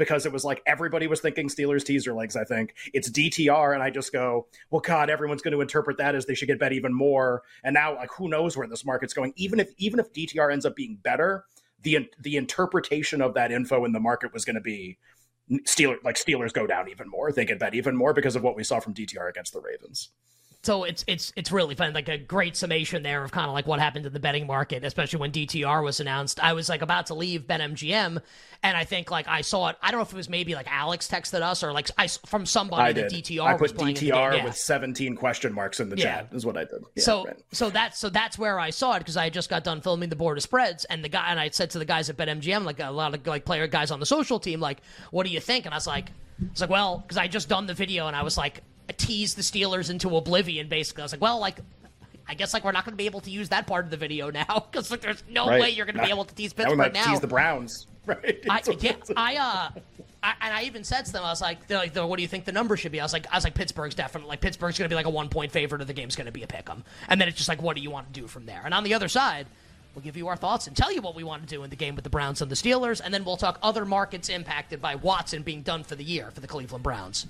because 0.00 0.24
it 0.24 0.32
was 0.32 0.44
like 0.44 0.62
everybody 0.66 1.06
was 1.06 1.20
thinking 1.20 1.48
Steelers 1.48 1.84
teaser 1.84 2.14
legs. 2.14 2.34
I 2.34 2.44
think 2.44 2.74
it's 2.94 3.10
DTR, 3.10 3.74
and 3.74 3.82
I 3.82 3.90
just 3.90 4.12
go, 4.12 4.46
well, 4.70 4.80
God, 4.80 5.10
everyone's 5.10 5.42
going 5.42 5.52
to 5.52 5.60
interpret 5.60 5.98
that 5.98 6.14
as 6.14 6.24
they 6.26 6.34
should 6.34 6.48
get 6.48 6.58
bet 6.58 6.72
even 6.72 6.92
more. 6.92 7.42
And 7.62 7.74
now, 7.74 7.94
like, 7.94 8.10
who 8.10 8.28
knows 8.28 8.56
where 8.56 8.66
this 8.66 8.84
market's 8.84 9.12
going? 9.12 9.34
Even 9.36 9.60
if 9.60 9.70
even 9.76 10.00
if 10.00 10.12
DTR 10.12 10.52
ends 10.52 10.64
up 10.64 10.74
being 10.74 10.98
better, 11.02 11.44
the 11.82 12.08
the 12.18 12.36
interpretation 12.36 13.20
of 13.20 13.34
that 13.34 13.52
info 13.52 13.84
in 13.84 13.92
the 13.92 14.00
market 14.00 14.32
was 14.32 14.44
going 14.44 14.54
to 14.54 14.60
be 14.62 14.98
Steelers 15.50 16.02
like 16.02 16.16
Steelers 16.16 16.52
go 16.52 16.66
down 16.66 16.88
even 16.88 17.08
more. 17.08 17.30
They 17.30 17.44
get 17.44 17.58
bet 17.58 17.74
even 17.74 17.94
more 17.94 18.14
because 18.14 18.36
of 18.36 18.42
what 18.42 18.56
we 18.56 18.64
saw 18.64 18.80
from 18.80 18.94
DTR 18.94 19.28
against 19.28 19.52
the 19.52 19.60
Ravens. 19.60 20.08
So 20.62 20.84
it's 20.84 21.04
it's 21.06 21.32
it's 21.36 21.50
really 21.50 21.74
fun, 21.74 21.94
like 21.94 22.08
a 22.10 22.18
great 22.18 22.54
summation 22.54 23.02
there 23.02 23.24
of 23.24 23.32
kind 23.32 23.46
of 23.46 23.54
like 23.54 23.66
what 23.66 23.80
happened 23.80 24.04
in 24.04 24.12
the 24.12 24.20
betting 24.20 24.46
market, 24.46 24.84
especially 24.84 25.18
when 25.18 25.32
DTR 25.32 25.82
was 25.82 26.00
announced. 26.00 26.38
I 26.42 26.52
was 26.52 26.68
like 26.68 26.82
about 26.82 27.06
to 27.06 27.14
leave 27.14 27.46
BetMGM, 27.46 28.20
and 28.62 28.76
I 28.76 28.84
think 28.84 29.10
like 29.10 29.26
I 29.26 29.40
saw 29.40 29.68
it. 29.68 29.76
I 29.80 29.90
don't 29.90 29.98
know 30.00 30.02
if 30.02 30.12
it 30.12 30.16
was 30.16 30.28
maybe 30.28 30.54
like 30.54 30.66
Alex 30.70 31.08
texted 31.08 31.40
us 31.40 31.62
or 31.62 31.72
like 31.72 31.88
I 31.96 32.08
from 32.08 32.44
somebody 32.44 32.82
I 32.82 32.92
that. 32.92 33.10
DTR 33.10 33.40
I 33.46 33.54
was 33.54 33.72
put 33.72 33.78
playing 33.80 33.96
DTR. 33.96 34.36
Yeah. 34.36 34.44
with 34.44 34.54
17 34.56 35.16
question 35.16 35.54
marks 35.54 35.80
in 35.80 35.88
the 35.88 35.96
Yeah. 35.96 36.04
chat. 36.04 36.28
Is 36.32 36.44
what 36.44 36.58
I 36.58 36.64
did. 36.64 36.84
Yeah, 36.94 37.04
so 37.04 37.24
right. 37.24 37.36
so 37.52 37.70
that's 37.70 37.98
so 37.98 38.10
that's 38.10 38.38
where 38.38 38.60
I 38.60 38.68
saw 38.68 38.96
it 38.96 38.98
because 38.98 39.16
I 39.16 39.24
had 39.24 39.32
just 39.32 39.48
got 39.48 39.64
done 39.64 39.80
filming 39.80 40.10
the 40.10 40.16
board 40.16 40.36
of 40.36 40.42
spreads 40.42 40.84
and 40.84 41.02
the 41.02 41.08
guy 41.08 41.30
and 41.30 41.40
I 41.40 41.48
said 41.48 41.70
to 41.70 41.78
the 41.78 41.86
guys 41.86 42.10
at 42.10 42.18
BetMGM 42.18 42.64
like 42.64 42.80
a 42.80 42.90
lot 42.90 43.14
of 43.14 43.26
like 43.26 43.46
player 43.46 43.66
guys 43.66 43.90
on 43.90 43.98
the 43.98 44.04
social 44.06 44.38
team 44.38 44.60
like 44.60 44.80
what 45.10 45.24
do 45.26 45.32
you 45.32 45.40
think 45.40 45.64
and 45.64 45.72
I 45.72 45.78
was 45.78 45.86
like 45.86 46.10
It's 46.50 46.60
like 46.60 46.68
well 46.70 46.98
because 46.98 47.16
I 47.16 47.28
just 47.28 47.48
done 47.48 47.66
the 47.66 47.74
video 47.74 48.06
and 48.08 48.14
I 48.14 48.22
was 48.22 48.36
like 48.36 48.62
I 48.90 48.92
teased 48.92 49.36
the 49.36 49.42
Steelers 49.42 49.88
into 49.88 50.16
oblivion 50.16 50.68
basically 50.68 51.02
I 51.02 51.04
was 51.04 51.12
like 51.12 51.20
well 51.20 51.38
like 51.38 51.58
I 52.28 52.34
guess 52.34 52.52
like 52.54 52.64
we're 52.64 52.72
not 52.72 52.84
going 52.84 52.92
to 52.92 52.96
be 52.96 53.06
able 53.06 53.20
to 53.22 53.30
use 53.30 53.48
that 53.50 53.66
part 53.66 53.84
of 53.84 53.90
the 53.90 53.96
video 53.96 54.30
now 54.30 54.66
because 54.70 54.90
like 54.90 55.00
there's 55.00 55.22
no 55.28 55.46
Right. 55.48 55.60
way 55.60 55.70
you're 55.70 55.86
going 55.86 55.96
to 55.96 56.02
be 56.02 56.10
able 56.10 56.24
to 56.24 56.34
tease 56.34 56.56
now 56.56 56.64
we 56.64 56.70
Pittsburgh 56.70 56.78
might 56.78 56.92
now. 56.92 57.04
tease 57.10 57.20
the 57.20 57.26
Browns. 57.26 57.86
Right. 58.06 58.38
I, 58.48 58.62
yeah, 58.80 58.94
I 59.14 59.36
uh, 59.36 59.80
I, 60.22 60.32
and 60.40 60.54
I 60.54 60.62
even 60.64 60.84
said 60.84 61.04
to 61.06 61.12
them, 61.12 61.22
I 61.22 61.28
was 61.30 61.40
like, 61.42 61.66
they're 61.68 61.78
like, 61.78 61.94
what 61.94 62.16
do 62.16 62.22
you 62.22 62.28
think 62.28 62.44
the 62.46 62.50
number 62.50 62.76
should 62.76 62.92
be? 62.92 62.98
I 62.98 63.04
was 63.04 63.12
like, 63.12 63.26
I 63.30 63.36
was 63.36 63.44
like, 63.44 63.54
Pittsburgh's 63.54 63.94
definitely 63.94 64.30
like 64.30 64.40
Pittsburgh's 64.40 64.78
going 64.78 64.86
to 64.88 64.92
be 64.92 64.96
like 64.96 65.06
a 65.06 65.10
one 65.10 65.28
point 65.28 65.52
favorite, 65.52 65.82
or 65.82 65.84
the 65.84 65.92
game's 65.92 66.16
going 66.16 66.26
to 66.26 66.32
be 66.32 66.42
a 66.42 66.46
pick 66.46 66.68
'em. 66.70 66.82
And 67.08 67.20
then 67.20 67.28
it's 67.28 67.36
just 67.36 67.48
like, 67.48 67.60
what 67.62 67.76
do 67.76 67.82
you 67.82 67.90
want 67.90 68.12
to 68.12 68.20
do 68.20 68.26
from 68.26 68.46
there? 68.46 68.62
And 68.64 68.72
on 68.74 68.84
the 68.84 68.94
other 68.94 69.06
side, 69.06 69.46
we'll 69.94 70.02
give 70.02 70.16
you 70.16 70.28
our 70.28 70.34
thoughts 70.36 70.66
and 70.66 70.74
tell 70.76 70.90
you 70.92 71.02
what 71.02 71.14
we 71.14 71.22
want 71.24 71.42
to 71.42 71.48
do 71.48 71.62
in 71.62 71.70
the 71.70 71.76
game 71.76 71.94
with 71.94 72.04
the 72.04 72.10
Browns 72.10 72.40
and 72.42 72.50
the 72.50 72.56
Steelers, 72.56 73.00
and 73.04 73.12
then 73.12 73.22
we'll 73.22 73.36
talk 73.36 73.58
other 73.62 73.84
markets 73.84 74.28
impacted 74.30 74.80
by 74.80 74.94
Watson 74.94 75.42
being 75.42 75.62
done 75.62 75.84
for 75.84 75.94
the 75.94 76.04
year 76.04 76.30
for 76.32 76.40
the 76.40 76.48
Cleveland 76.48 76.82
Browns. 76.82 77.26